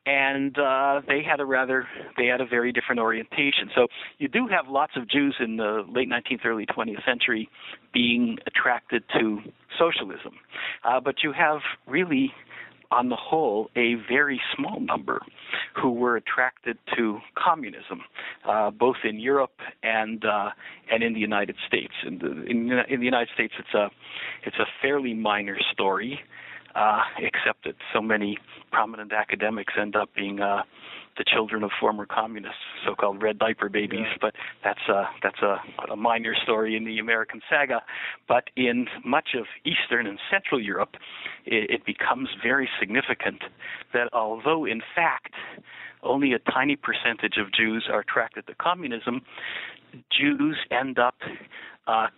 [0.06, 1.88] and uh, they had a rather
[2.18, 3.70] they had a very different orientation.
[3.74, 3.86] So
[4.18, 7.48] you do have lots of Jews in the late 19th, early 20th century
[7.92, 9.38] being attracted to
[9.78, 10.34] socialism,
[10.84, 12.32] uh, but you have really
[12.94, 15.20] on the whole, a very small number
[15.80, 18.02] who were attracted to communism,
[18.48, 20.50] uh, both in Europe and uh,
[20.90, 21.94] and in the United States.
[22.06, 23.90] In the, in, in the United States, it's a
[24.46, 26.20] it's a fairly minor story,
[26.74, 28.38] uh, except that so many
[28.70, 30.62] prominent academics end up being uh,
[31.16, 34.00] the children of former communists, so-called red diaper babies.
[34.02, 34.16] Yeah.
[34.20, 35.56] But that's a that's a,
[35.92, 37.82] a minor story in the American saga.
[38.28, 40.96] But in much of Eastern and Central Europe,
[41.44, 43.42] it, it becomes very significant
[43.92, 45.34] that although in fact
[46.02, 49.22] only a tiny percentage of Jews are attracted to communism,
[50.10, 51.16] Jews end up
[51.86, 52.08] uh,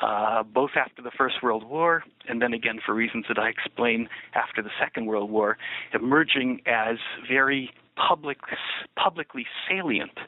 [0.00, 4.08] uh, both after the First World War and then again for reasons that I explain
[4.34, 5.56] after the Second World War,
[5.94, 6.96] emerging as
[7.28, 8.38] very public,
[8.96, 10.18] publicly salient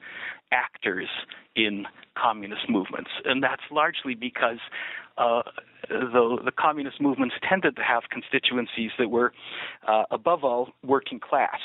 [0.52, 1.08] actors
[1.56, 3.10] in communist movements.
[3.24, 4.58] And that's largely because
[5.16, 5.42] uh,
[5.88, 9.32] the, the communist movements tended to have constituencies that were,
[9.86, 11.58] uh, above all, working class.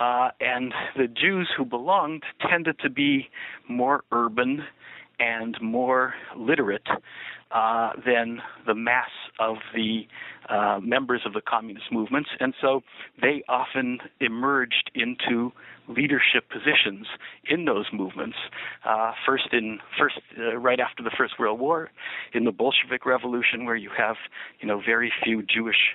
[0.00, 3.28] Uh, and the Jews who belonged tended to be
[3.68, 4.64] more urban
[5.18, 6.86] and more literate
[7.54, 10.02] uh, than the mass of the
[10.48, 12.82] uh, members of the communist movements, and so
[13.22, 15.52] they often emerged into
[15.88, 17.06] leadership positions
[17.48, 18.36] in those movements.
[18.84, 21.90] Uh, first, in first uh, right after the First World War,
[22.32, 24.16] in the Bolshevik Revolution, where you have
[24.60, 25.94] you know very few Jewish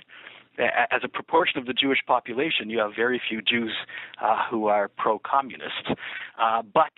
[0.58, 3.72] as a proportion of the Jewish population, you have very few Jews
[4.22, 5.92] uh, who are pro-communist.
[6.42, 6.92] Uh, but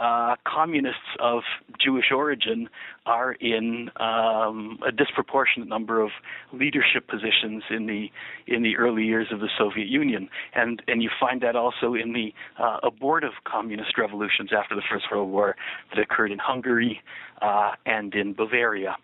[0.00, 1.42] uh, communists of
[1.80, 2.68] Jewish origin
[3.06, 6.10] are in um, a disproportionate number of
[6.52, 8.10] leadership positions in the
[8.46, 12.12] in the early years of the Soviet Union, and and you find that also in
[12.12, 12.32] the
[12.62, 15.56] uh, abortive communist revolutions after the First World War
[15.90, 17.00] that occurred in Hungary
[17.42, 18.96] uh, and in Bavaria.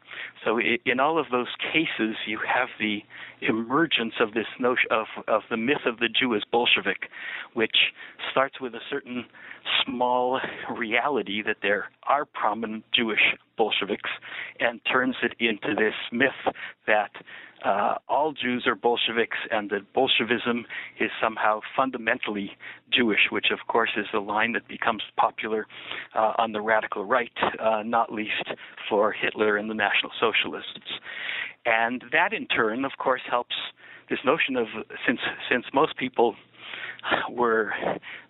[0.44, 3.00] So in all of those cases, you have the
[3.40, 7.08] emergence of this notion of of the myth of the Jew as Bolshevik,
[7.54, 7.76] which
[8.30, 9.24] starts with a certain
[9.84, 10.40] small
[10.76, 14.10] reality that there are prominent Jewish Bolsheviks
[14.60, 16.54] and turns it into this myth
[16.86, 17.10] that
[17.64, 20.66] uh, all Jews are Bolsheviks and that Bolshevism
[21.00, 22.52] is somehow fundamentally
[22.92, 25.66] Jewish, which of course is a line that becomes popular
[26.14, 28.50] uh, on the radical right, uh, not least
[28.88, 31.00] for Hitler and the National Socialists.
[31.66, 33.56] And that in turn, of course, helps
[34.10, 34.66] this notion of
[35.06, 36.34] since since most people
[37.30, 37.72] were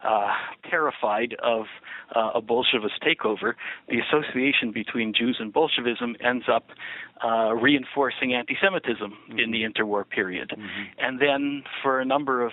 [0.05, 0.33] uh,
[0.69, 1.67] terrified of
[2.15, 3.55] uh, a Bolshevist takeover,
[3.89, 6.67] the association between Jews and Bolshevism ends up
[7.25, 9.39] uh, reinforcing anti Semitism mm-hmm.
[9.39, 10.51] in the interwar period.
[10.51, 10.83] Mm-hmm.
[10.99, 12.53] And then, for a number of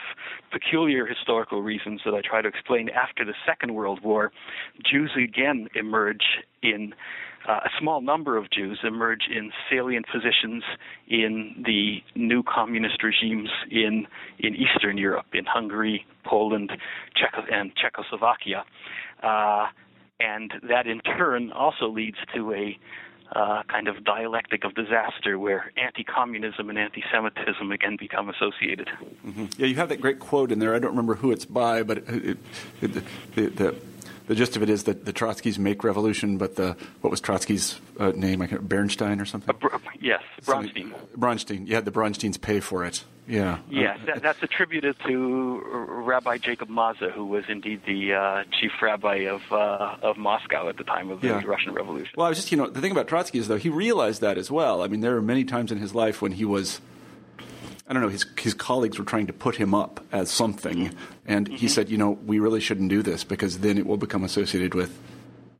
[0.51, 4.31] peculiar historical reasons that I try to explain after the Second World War,
[4.89, 6.23] Jews again emerge
[6.63, 6.93] in
[7.47, 10.63] uh, a small number of Jews emerge in salient positions
[11.07, 14.05] in the new communist regimes in
[14.39, 16.72] in Eastern Europe, in Hungary, Poland,
[17.15, 18.63] Czech- and Czechoslovakia,
[19.24, 19.67] uh,
[20.19, 22.78] and that in turn also leads to a
[23.34, 28.89] uh, kind of dialectic of disaster where anti-communism and anti-Semitism again become associated.
[29.26, 29.45] Mm-hmm.
[29.57, 30.76] Yeah, you have that great quote in there.
[30.76, 32.38] I don't remember who it's by, but it,
[32.82, 32.93] it,
[33.36, 33.76] the, the,
[34.28, 37.80] the gist of it is that the Trotskys make revolution, but the what was Trotsky's
[37.99, 38.41] uh, name?
[38.41, 39.55] I can, Bernstein or something.
[39.63, 40.93] Uh, yes, Bronstein.
[41.17, 41.67] Bronstein.
[41.67, 43.03] Yeah, the Bronsteins pay for it.
[43.28, 43.59] Yeah.
[43.69, 48.72] Yes, uh, that, that's attributed to Rabbi Jacob Mazeh, who was indeed the uh, chief
[48.82, 51.41] rabbi of uh, of Moscow at the time of the yeah.
[51.45, 52.13] Russian Revolution.
[52.17, 54.38] Well, I was just you know the thing about Trotsky is though he realized that
[54.38, 54.82] as well.
[54.82, 56.82] I mean, there were many times in his life when he was
[57.91, 60.93] I don't know, his, his colleagues were trying to put him up as something.
[61.25, 61.57] And mm-hmm.
[61.57, 64.73] he said, you know, we really shouldn't do this because then it will become associated
[64.73, 64.97] with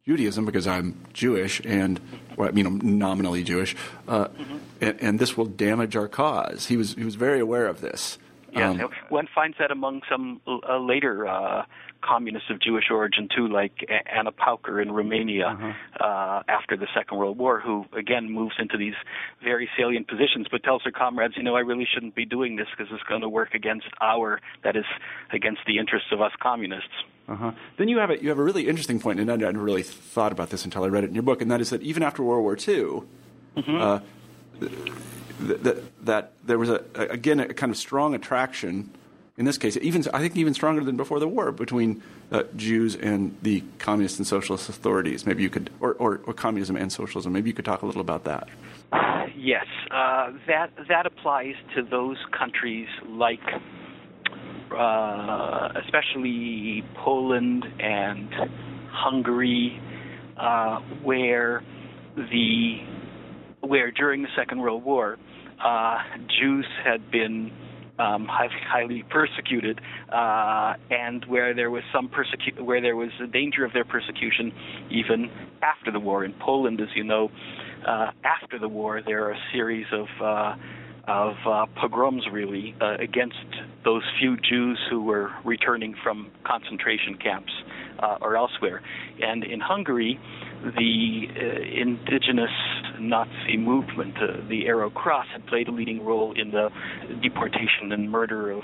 [0.05, 1.99] Judaism because I'm Jewish and,
[2.38, 3.75] well, I mean, I'm nominally Jewish,
[4.07, 4.57] uh, mm-hmm.
[4.79, 6.67] and, and, this will damage our cause.
[6.67, 8.17] He was, he was very aware of this.
[8.53, 11.65] Yeah, um, one finds that among some uh, later uh,
[12.02, 16.04] communists of Jewish origin too, like Ana Pauker in Romania uh-huh.
[16.04, 18.93] uh, after the Second World War, who again moves into these
[19.43, 22.68] very salient positions, but tells her comrades, you know, I really shouldn't be doing this
[22.76, 24.86] because it's going to work against our, that is,
[25.32, 26.89] against the interests of us communists.
[27.28, 27.52] Uh-huh.
[27.78, 30.32] Then you have a, you have a really interesting point, and I hadn't really thought
[30.32, 32.24] about this until I read it in your book, and that is that even after
[32.24, 33.04] World War II,
[33.58, 33.78] mm-hmm.
[33.78, 33.99] uh,
[35.39, 38.91] that, that there was a, again a kind of strong attraction
[39.41, 42.95] in this case, even I think even stronger than before the war between uh, Jews
[42.95, 45.25] and the communist and socialist authorities.
[45.25, 47.33] Maybe you could, or, or, or communism and socialism.
[47.33, 48.47] Maybe you could talk a little about that.
[49.35, 53.39] Yes, uh, that that applies to those countries like,
[54.77, 58.29] uh, especially Poland and
[58.91, 59.81] Hungary,
[60.37, 61.63] uh, where
[62.15, 62.79] the
[63.61, 65.17] where during the Second World War,
[65.63, 65.97] uh,
[66.39, 67.51] Jews had been
[68.02, 69.80] um, highly, highly persecuted,
[70.12, 74.52] uh, and where there was some persecu- where there was a danger of their persecution
[74.89, 75.30] even
[75.62, 76.26] after the war.
[76.26, 77.30] In Poland, as you know,
[77.88, 80.56] uh, after the war, there are a series of uh,
[81.08, 83.36] of uh, pogroms, really, uh, against
[83.84, 87.52] those few Jews who were returning from concentration camps
[87.99, 88.82] uh, or elsewhere.
[89.20, 90.20] And in Hungary,
[90.64, 92.51] the uh, indigenous
[92.99, 96.70] Nazi movement, uh, the Arrow Cross, had played a leading role in the
[97.22, 98.64] deportation and murder of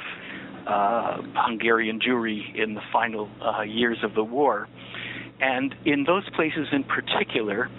[0.67, 4.67] uh, Hungarian Jewry in the final uh, years of the war.
[5.39, 7.69] And in those places in particular,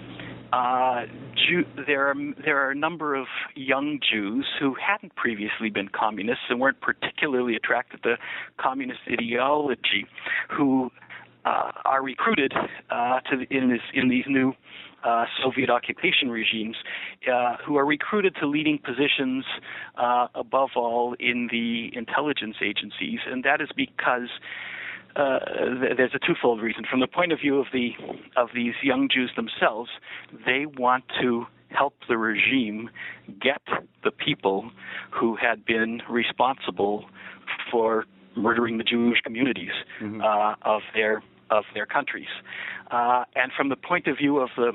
[0.51, 1.03] uh,
[1.35, 6.45] Jew, there are there are a number of young Jews who hadn't previously been communists
[6.49, 8.15] and weren't particularly attracted to
[8.57, 10.07] communist ideology,
[10.49, 10.91] who
[11.49, 12.53] uh, are recruited
[12.89, 14.53] uh, to the, in this in these new
[15.03, 16.75] uh, Soviet occupation regimes,
[17.31, 19.45] uh, who are recruited to leading positions,
[19.97, 24.29] uh, above all in the intelligence agencies, and that is because
[25.15, 25.39] uh,
[25.97, 26.83] there's a twofold reason.
[26.89, 27.91] From the point of view of the
[28.35, 29.89] of these young Jews themselves,
[30.45, 32.89] they want to help the regime
[33.41, 33.61] get
[34.03, 34.71] the people
[35.11, 37.05] who had been responsible
[37.71, 39.71] for murdering the Jewish communities
[40.01, 40.21] mm-hmm.
[40.21, 42.27] uh, of their of their countries.
[42.91, 44.71] Uh, and from the point of view of the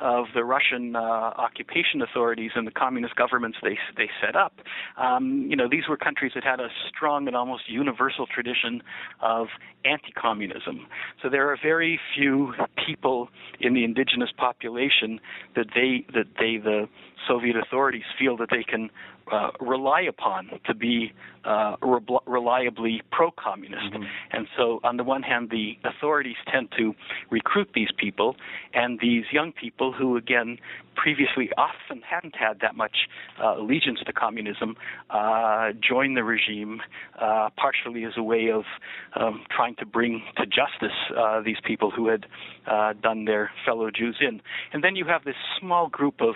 [0.00, 4.52] of the Russian uh, occupation authorities and the communist governments they they set up,
[4.96, 8.82] um, you know, these were countries that had a strong and almost universal tradition
[9.22, 9.46] of
[9.84, 10.86] anti-communism.
[11.22, 12.52] So there are very few
[12.86, 13.28] people
[13.60, 15.20] in the indigenous population
[15.56, 16.88] that they that they the
[17.26, 18.90] Soviet authorities feel that they can
[19.32, 21.12] uh, rely upon to be
[21.44, 23.92] uh, re- reliably pro-communist.
[23.92, 24.02] Mm-hmm.
[24.32, 26.94] And so, on the one hand, the authorities tend to
[27.30, 28.36] recruit these people,
[28.72, 30.58] and these young people who, again,
[30.96, 33.08] previously often hadn't had that much
[33.42, 34.76] uh, allegiance to communism,
[35.10, 36.80] uh, join the regime
[37.20, 38.62] uh, partially as a way of
[39.16, 42.26] um, trying to bring to justice uh, these people who had
[43.02, 44.40] done their fellow Jews in.
[44.72, 46.34] And then you have this small group of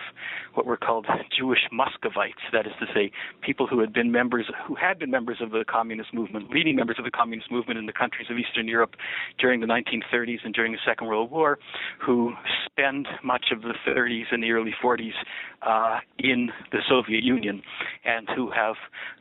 [0.54, 3.10] what were called Jewish Muscovites, that is to say,
[3.42, 6.96] people who had been members, who had been members of the communist movement, leading members
[6.98, 8.94] of the communist movement in the countries of Eastern Europe
[9.38, 11.58] during the 1930s and during the Second World War,
[12.04, 12.32] who
[12.66, 15.12] spend much of the 30s and the early 40s
[15.62, 17.62] uh, in the Soviet Union,
[18.04, 18.76] and who have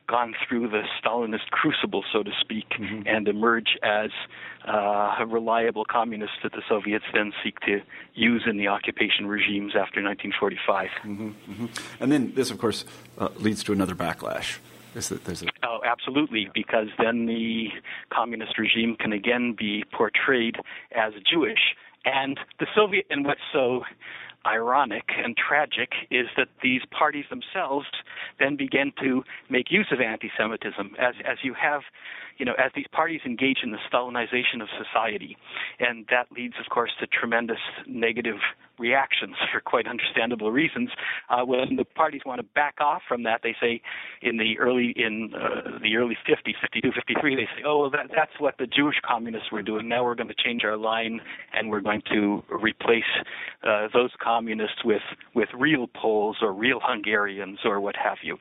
[0.08, 3.04] gone through the Stalinist crucible, so to speak, mm-hmm.
[3.06, 4.10] and emerge as
[4.68, 7.82] uh, reliable communists that the Soviets then seek to
[8.14, 10.90] use in the occupation regimes after 1945.
[11.04, 11.66] Mm-hmm, mm-hmm.
[12.04, 12.86] And then this, of course,
[13.18, 14.60] uh, leads to another backlash.
[14.96, 15.48] Is that there's a...
[15.64, 17.68] Oh, absolutely, because then the
[18.10, 20.56] communist regime can again be portrayed
[20.96, 21.76] as Jewish.
[22.06, 23.84] And the Soviet, and what's so
[24.48, 27.88] ironic and tragic is that these parties themselves
[28.40, 31.82] then begin to make use of anti-Semitism as as you have
[32.38, 35.38] you know, as these parties engage in the Stalinization of society,
[35.80, 38.38] and that leads, of course, to tremendous negative
[38.80, 40.90] reactions for quite understandable reasons.
[41.30, 43.82] Uh, when the parties want to back off from that, they say
[44.22, 48.32] in the early in uh, the early 50s, 52, 53, they say, "Oh, that, that's
[48.40, 49.88] what the Jewish communists were doing.
[49.88, 51.20] Now we're going to change our line,
[51.54, 53.04] and we're going to replace
[53.64, 55.02] uh, those communists with
[55.34, 58.38] with real Poles or real Hungarians or what have you."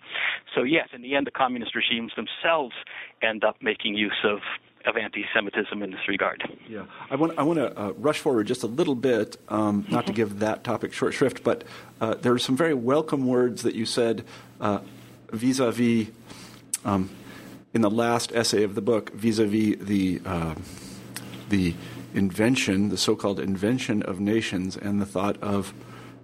[0.55, 2.75] So yes, in the end, the communist regimes themselves
[3.23, 4.41] end up making use of
[4.85, 6.49] of anti-Semitism in this regard.
[6.69, 10.07] Yeah, I want I want to uh, rush forward just a little bit, um, not
[10.07, 11.65] to give that topic short shrift, but
[12.01, 14.25] uh, there are some very welcome words that you said
[14.61, 14.79] uh,
[15.33, 16.09] vis-a-vis
[16.85, 17.11] um,
[17.75, 20.55] in the last essay of the book, vis-a-vis the uh,
[21.49, 21.75] the
[22.15, 25.75] invention, the so-called invention of nations, and the thought of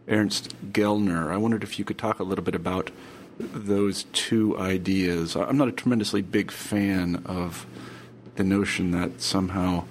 [0.09, 1.31] Ernst Gellner.
[1.31, 2.91] I wondered if you could talk a little bit about
[3.39, 5.37] those two ideas.
[5.37, 7.67] I'm not a tremendously big fan of
[8.37, 9.85] the notion that somehow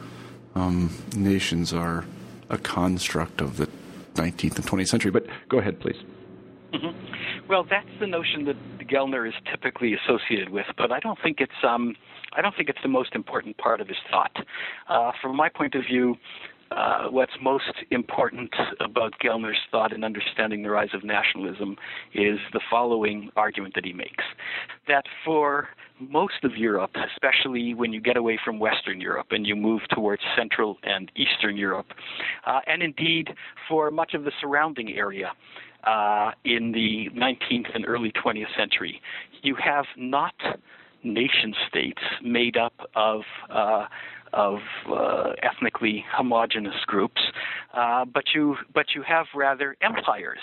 [0.56, 2.06] um, nations are
[2.50, 3.68] a construct of the
[4.16, 5.12] 19th and 20th century.
[5.12, 5.98] But go ahead, please.
[6.74, 7.48] Mm-hmm.
[7.48, 8.56] Well, that's the notion that
[8.88, 11.96] Gellner is typically associated with, but I don't think it's um,
[12.34, 14.36] I don't think it's the most important part of his thought.
[14.88, 16.18] Uh, from my point of view,
[16.72, 21.76] uh, what's most important about Gellner's thought in understanding the rise of nationalism
[22.14, 24.24] is the following argument that he makes
[24.88, 25.70] that for
[26.00, 30.22] most of Europe, especially when you get away from Western Europe and you move towards
[30.36, 31.88] Central and Eastern Europe,
[32.48, 33.30] uh, and indeed
[33.70, 35.32] for much of the surrounding area,
[35.84, 39.02] uh, in the 19th and early 20th century.
[39.42, 40.36] You have not
[41.04, 43.86] nation states made up of uh,
[44.34, 44.60] of
[44.90, 47.22] uh, ethnically homogenous groups,
[47.74, 50.40] uh, but you but you have rather empires,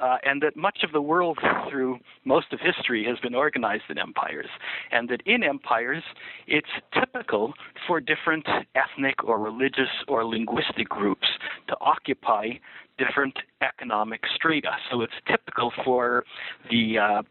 [0.00, 1.38] uh, and that much of the world
[1.70, 4.48] through most of history has been organized in empires,
[4.90, 6.02] and that in empires
[6.46, 7.52] it's typical
[7.86, 11.26] for different ethnic or religious or linguistic groups
[11.68, 12.50] to occupy
[12.98, 14.72] different economic strata.
[14.90, 16.24] So it's typical for
[16.70, 17.22] the uh,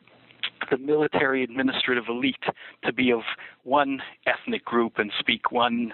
[0.69, 2.35] the military administrative elite
[2.83, 3.21] to be of
[3.63, 5.93] one ethnic group and speak one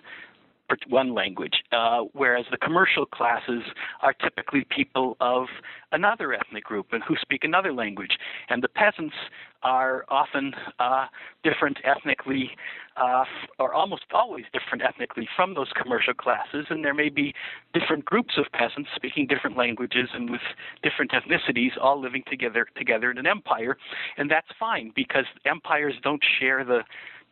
[0.87, 3.63] one language, uh, whereas the commercial classes
[4.01, 5.45] are typically people of
[5.91, 8.17] another ethnic group and who speak another language,
[8.49, 9.15] and the peasants
[9.63, 11.05] are often uh,
[11.43, 12.51] different ethnically,
[12.97, 13.23] uh,
[13.59, 17.33] or almost always different ethnically from those commercial classes, and there may be
[17.73, 20.41] different groups of peasants speaking different languages and with
[20.83, 23.77] different ethnicities all living together together in an empire,
[24.17, 26.81] and that's fine because empires don't share the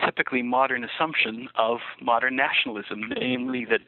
[0.05, 3.81] typically modern assumption of modern nationalism, namely that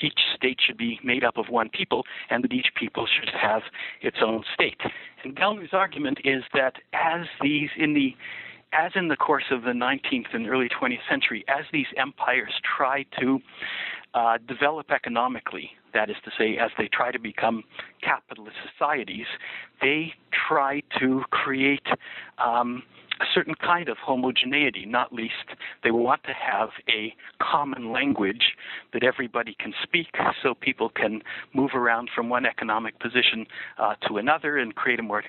[0.00, 3.62] each state should be made up of one people and that each people should have
[4.00, 4.80] its own state.
[5.24, 8.14] And Gellner's argument is that as these in the
[8.72, 13.04] as in the course of the 19th and early 20th century, as these empires try
[13.20, 13.38] to
[14.14, 17.64] uh, develop economically, that is to say, as they try to become
[18.02, 19.26] capitalist societies,
[19.80, 20.12] they
[20.48, 21.86] try to create
[22.44, 22.82] um,
[23.22, 25.54] a certain kind of homogeneity, not least
[25.84, 28.56] they want to have a common language
[28.92, 30.08] that everybody can speak
[30.42, 31.22] so people can
[31.54, 33.46] move around from one economic position
[33.78, 35.22] uh, to another and create a more,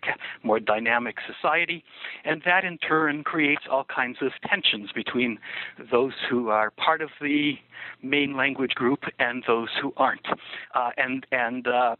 [0.43, 1.83] more dynamic society.
[2.25, 5.37] And that in turn creates all kinds of tensions between
[5.91, 7.53] those who are part of the
[8.01, 10.25] main language group and those who aren't.
[10.73, 11.95] Uh, and and uh,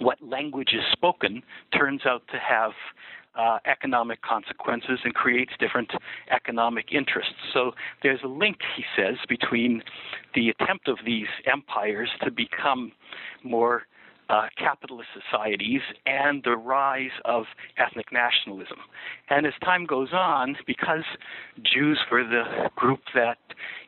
[0.00, 1.42] what language is spoken
[1.76, 2.72] turns out to have
[3.36, 5.90] uh, economic consequences and creates different
[6.30, 7.34] economic interests.
[7.52, 7.72] So
[8.02, 9.82] there's a link, he says, between
[10.34, 12.92] the attempt of these empires to become
[13.42, 13.82] more
[14.28, 17.44] uh, capitalist societies and the rise of
[17.78, 18.78] ethnic nationalism.
[19.30, 21.04] And as time goes on, because
[21.62, 23.38] Jews were the group that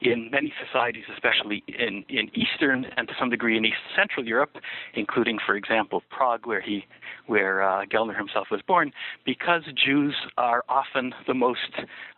[0.00, 4.56] in many societies, especially in, in Eastern and to some degree in East Central Europe,
[4.94, 6.84] including, for example, Prague, where he
[7.26, 8.92] where uh, Gellner himself was born,
[9.24, 11.72] because Jews are often the most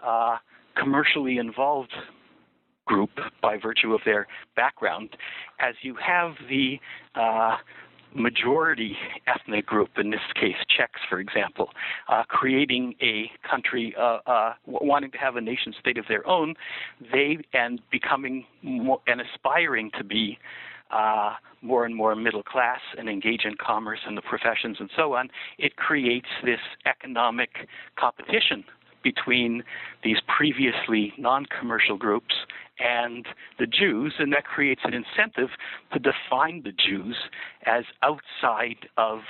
[0.04, 0.36] uh,
[0.76, 1.92] commercially involved
[2.86, 3.10] group
[3.42, 5.10] by virtue of their background,
[5.60, 6.78] as you have the
[7.14, 7.56] uh,
[8.18, 8.96] majority
[9.26, 11.70] ethnic group, in this case Czechs, for example,
[12.08, 16.54] uh, creating a country, uh, uh, wanting to have a nation state of their own,
[17.12, 20.38] they and becoming more, and aspiring to be
[20.90, 25.14] uh, more and more middle class and engage in commerce and the professions and so
[25.14, 28.64] on, it creates this economic competition
[29.02, 29.62] between
[30.02, 32.34] these previously non commercial groups
[32.79, 33.26] and
[33.59, 35.51] the Jews, and that creates an incentive
[35.93, 37.16] to define the Jews
[37.66, 39.20] as outside of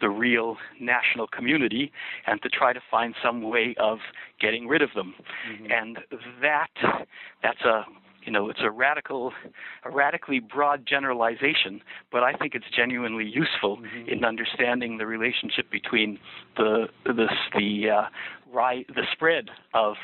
[0.00, 1.90] the real national community
[2.26, 3.98] and to try to find some way of
[4.40, 5.14] getting rid of them.
[5.50, 5.66] Mm-hmm.
[5.70, 5.98] And
[6.40, 6.68] that
[7.42, 7.84] that's a
[8.28, 9.32] you know it's a radical
[9.84, 11.80] a radically broad generalization
[12.12, 14.08] but i think it's genuinely useful mm-hmm.
[14.08, 16.18] in understanding the relationship between
[16.58, 18.02] the the the uh,
[18.52, 19.94] ri- the spread of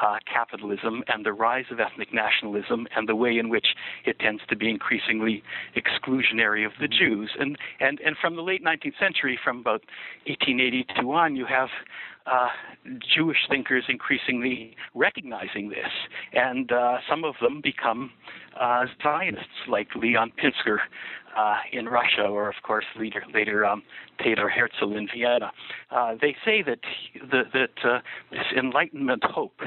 [0.00, 3.66] uh, capitalism and the rise of ethnic nationalism and the way in which
[4.04, 5.42] it tends to be increasingly
[5.76, 6.98] exclusionary of the mm-hmm.
[6.98, 7.30] Jews.
[7.38, 9.82] And, and, and from the late 19th century, from about
[10.26, 11.68] 1882 on, you have
[12.26, 12.48] uh,
[13.14, 15.90] Jewish thinkers increasingly recognizing this,
[16.32, 18.10] and uh, some of them become
[18.60, 20.78] uh, Zionists, like Leon Pinsker,
[21.36, 23.82] uh, in Russia, or of course later, later um,
[24.22, 25.52] Theodor Herzl in Vienna.
[25.90, 26.80] Uh, they say that
[27.30, 28.00] the, that uh,
[28.30, 29.60] this Enlightenment hope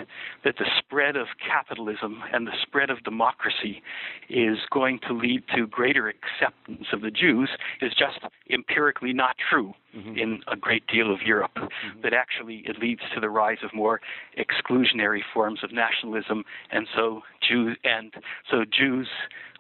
[0.44, 3.82] that the spread of capitalism and the spread of democracy
[4.30, 7.50] is going to lead to greater acceptance of the Jews
[7.82, 10.18] is just empirically not true mm-hmm.
[10.18, 11.52] in a great deal of Europe.
[11.56, 12.02] Mm-hmm.
[12.02, 14.02] That actually it leads to the rise of more
[14.38, 18.14] exclusionary forms of nationalism, and so Jews and
[18.50, 19.08] so Jews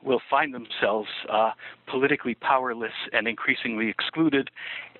[0.03, 1.51] will find themselves uh,
[1.87, 4.49] politically powerless and increasingly excluded,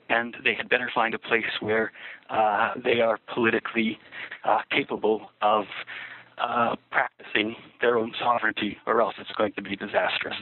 [0.10, 1.92] and they had better find a place where
[2.30, 4.00] uh, they are politically
[4.44, 5.66] uh, capable of
[6.38, 10.36] uh, practicing their own sovereignty, or else it's going to be disastrous.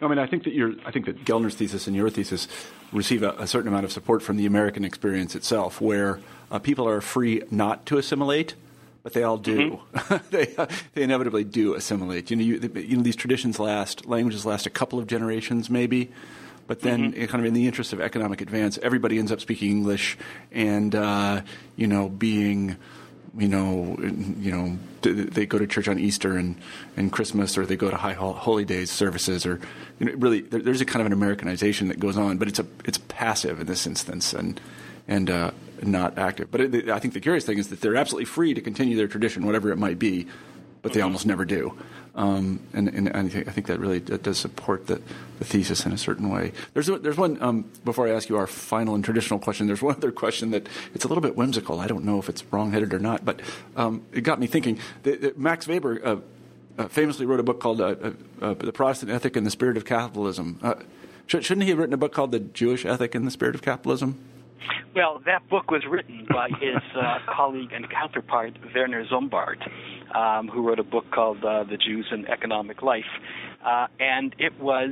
[0.00, 2.48] I mean, I think that your, I think that Gellner's thesis and your thesis
[2.92, 6.88] receive a, a certain amount of support from the American experience itself, where uh, people
[6.88, 8.54] are free not to assimilate,
[9.02, 9.80] but they all do.
[9.94, 10.16] Mm-hmm.
[10.30, 10.54] they,
[10.94, 12.30] they inevitably do assimilate.
[12.30, 16.10] You know, you, you, know, these traditions last, languages last a couple of generations, maybe.
[16.66, 17.24] But then, mm-hmm.
[17.26, 20.16] kind of in the interest of economic advance, everybody ends up speaking English,
[20.52, 21.42] and uh,
[21.76, 22.76] you know, being,
[23.36, 23.96] you know,
[24.38, 26.56] you know, they go to church on Easter and,
[26.96, 29.60] and Christmas, or they go to high holy days services, or
[29.98, 32.66] you know, really, there's a kind of an Americanization that goes on, but it's a
[32.84, 34.60] it's passive in this instance, and
[35.08, 35.50] and uh,
[35.82, 36.50] not active.
[36.50, 39.08] But it, I think the curious thing is that they're absolutely free to continue their
[39.08, 40.26] tradition, whatever it might be,
[40.82, 41.76] but they almost never do.
[42.14, 45.00] Um, and, and, I, think, I, think, that really does support the,
[45.38, 46.52] the, thesis in a certain way.
[46.74, 49.94] There's, there's one, um, before I ask you our final and traditional question, there's one
[49.96, 51.80] other question that it's a little bit whimsical.
[51.80, 53.40] I don't know if it's wrong-headed or not, but
[53.76, 54.78] um, it got me thinking.
[55.36, 56.16] Max Weber uh,
[56.76, 58.12] uh, famously wrote a book called uh, uh,
[58.42, 60.60] uh The Protestant Ethic and the Spirit of Capitalism.
[61.26, 63.62] Should, shouldn't he have written a book called The Jewish Ethic and the Spirit of
[63.62, 64.18] Capitalism?
[64.94, 69.56] Well, that book was written by his uh, colleague and counterpart, Werner Sombart,
[70.14, 73.04] um, who wrote a book called uh, The Jews and Economic Life.
[73.64, 74.90] Uh, and it was,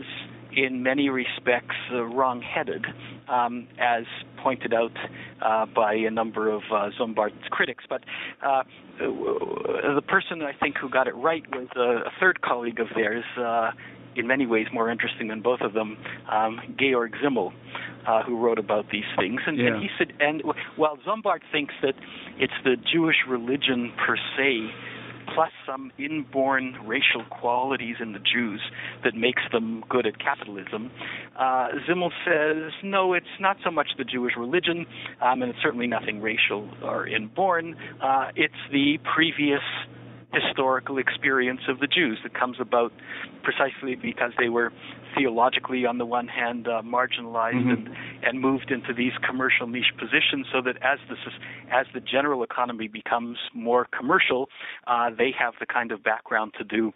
[0.56, 2.86] in many respects, uh, wrong headed,
[3.28, 4.04] um, as
[4.42, 4.96] pointed out
[5.42, 7.84] uh, by a number of uh, Sombart's critics.
[7.88, 8.02] But
[8.98, 13.24] the person I think who got it right was a, third colleague of theirs
[14.16, 15.96] in many ways more interesting than both of them,
[16.30, 17.52] um, Georg Simmel,
[18.06, 19.68] uh, who wrote about these things, and, Yeah.
[19.68, 20.42] and he said, and
[20.76, 21.94] while Sombart thinks that
[22.38, 24.72] it's the Jewish religion per se,
[25.34, 28.60] plus some inborn racial qualities in the Jews
[29.04, 30.90] that makes them good at capitalism.
[31.38, 34.86] Uh, Simmel says, no, it's not so much the Jewish religion,
[35.20, 37.76] um, and it's certainly nothing racial or inborn.
[38.02, 39.62] Uh, it's the previous
[40.32, 42.92] historical experience of the Jews that comes about
[43.42, 44.72] precisely because they were
[45.16, 47.72] theologically, on the one hand, uh, marginalized Mhm.
[47.72, 51.16] and, and moved into these commercial niche positions, so that as the
[51.70, 54.48] as the general economy becomes more commercial,
[54.86, 56.92] uh, they have the kind of background to do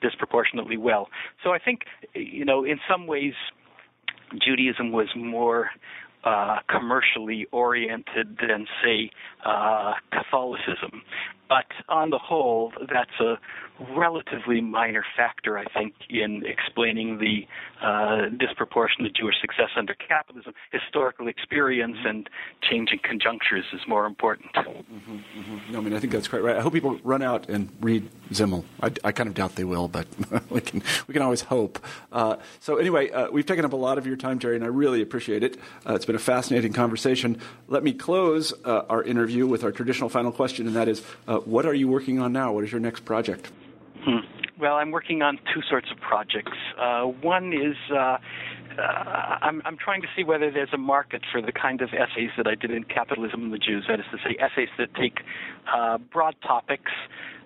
[0.00, 1.08] disproportionately well.
[1.42, 3.34] So I think, you know, in some ways,
[4.38, 5.70] Judaism was more
[6.24, 9.10] uh, commercially oriented than, say,
[9.44, 11.02] uh, Catholicism.
[11.48, 13.38] But on the whole, that's a
[13.96, 17.46] relatively minor factor, I think, in explaining the
[17.84, 20.54] uh, disproportionate Jewish success under capitalism.
[20.72, 22.28] Historical experience and
[22.62, 24.50] changing conjunctures is more important.
[25.70, 26.56] No, I mean, I think that's quite right.
[26.56, 28.64] I hope people run out and read Simmel.
[28.82, 30.06] I, I kind of doubt they will, but
[30.50, 31.78] we can we can always hope.
[32.12, 34.68] Uh, so anyway, uh, we've taken up a lot of your time, Jerry, and I
[34.68, 35.56] really appreciate it.
[35.88, 37.40] Uh, it's been a fascinating conversation.
[37.68, 41.38] Let me close uh, our interview with our traditional final question, and that is, uh,
[41.38, 42.52] what are you working on now?
[42.52, 43.50] What is your next project?
[44.08, 44.24] Hmm.
[44.58, 46.56] Well, I'm working on two sorts of projects.
[46.80, 48.16] Uh, one is uh,
[48.78, 48.82] uh,
[49.42, 52.46] I'm, I'm trying to see whether there's a market for the kind of essays that
[52.46, 53.84] I did in Capitalism and the Jews.
[53.86, 55.18] That is to say, essays that take
[55.70, 56.90] uh, broad topics,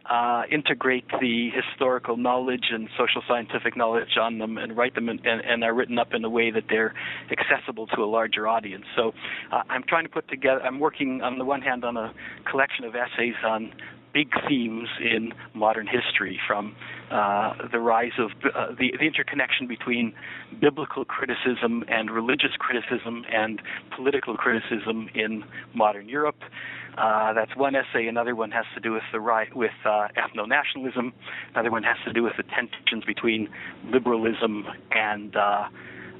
[0.09, 5.19] uh, integrate the historical knowledge and social scientific knowledge on them, and write them, in,
[5.27, 6.95] and, and are written up in a way that they're
[7.31, 8.85] accessible to a larger audience.
[8.95, 9.13] So
[9.51, 10.63] uh, I'm trying to put together.
[10.63, 12.13] I'm working on the one hand on a
[12.49, 13.73] collection of essays on
[14.13, 16.75] big themes in modern history, from
[17.11, 20.15] uh, the rise of uh, the, the interconnection between
[20.61, 23.61] biblical criticism and religious criticism and
[23.97, 25.45] political criticism in
[25.75, 26.41] modern Europe.
[26.99, 28.07] Uh, that's one essay.
[28.07, 31.13] Another one has to do with the right with uh, ethno-nationalism.
[31.55, 33.49] Another one has to do with the tensions between
[33.91, 35.69] liberalism and uh,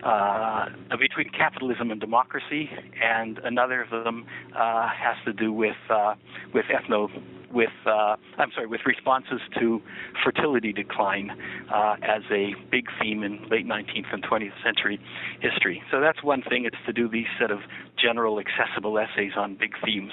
[0.03, 0.66] uh,
[0.99, 2.68] between capitalism and democracy,
[3.01, 4.26] and another of them
[4.57, 6.14] uh, has to do with uh,
[6.53, 7.09] with ethno
[7.53, 9.80] with uh, I'm sorry with responses to
[10.24, 11.30] fertility decline
[11.72, 15.00] uh, as a big theme in late 19th and 20th century
[15.40, 15.82] history.
[15.90, 16.64] So that's one thing.
[16.64, 17.61] It's to do these set of
[18.00, 20.12] general accessible essays on big themes.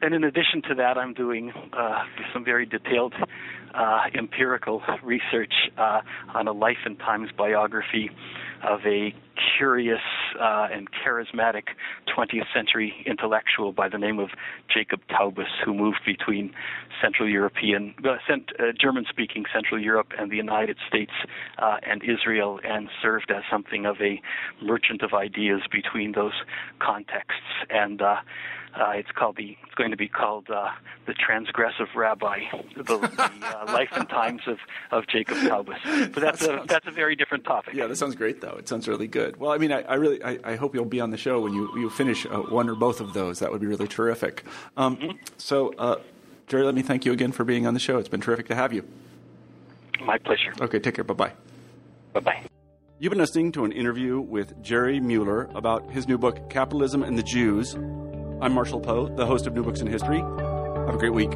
[0.00, 3.14] Then in addition to that, I'm doing uh, some very detailed
[3.74, 6.00] uh, empirical research uh,
[6.34, 8.10] on a life and times biography
[8.62, 9.14] of a
[9.58, 10.00] curious
[10.40, 11.64] uh, and charismatic
[12.16, 14.30] 20th century intellectual by the name of
[14.72, 16.52] Jacob Taubes, who moved between
[17.02, 21.12] Central European, uh, uh, German-speaking Central Europe and the United States
[21.58, 24.20] uh, and Israel, and served as something of a
[24.62, 26.34] merchant of ideas between those
[26.78, 27.42] contexts.
[27.70, 28.02] And
[28.76, 29.56] uh, it's called the.
[29.64, 30.70] It's going to be called uh,
[31.06, 32.40] the Transgressive Rabbi,
[32.76, 34.58] the, the uh, life and times of,
[34.90, 36.12] of Jacob Taubes.
[36.12, 37.74] But that's That a that's a very different topic.
[37.74, 38.56] Yeah, that sounds great, though.
[38.58, 39.36] It sounds really good.
[39.38, 41.52] Well, I mean, I, I really, I, I hope you'll be on the show when
[41.54, 43.38] you, you finish uh, one or both of those.
[43.40, 44.44] That would be really terrific.
[44.76, 45.96] Um, So, uh,
[46.46, 47.98] Jerry, let me thank you again for being on the show.
[47.98, 48.86] It's been terrific to have you.
[50.04, 50.52] My pleasure.
[50.60, 51.04] Okay, take care.
[51.04, 51.32] Bye bye.
[52.12, 52.42] Bye bye.
[52.98, 57.18] You've been listening to an interview with Jerry Muller about his new book, Capitalism and
[57.18, 57.76] the Jews.
[58.44, 60.18] I'm Marshall Poe, the host of New Books in History.
[60.18, 61.30] Have a great week.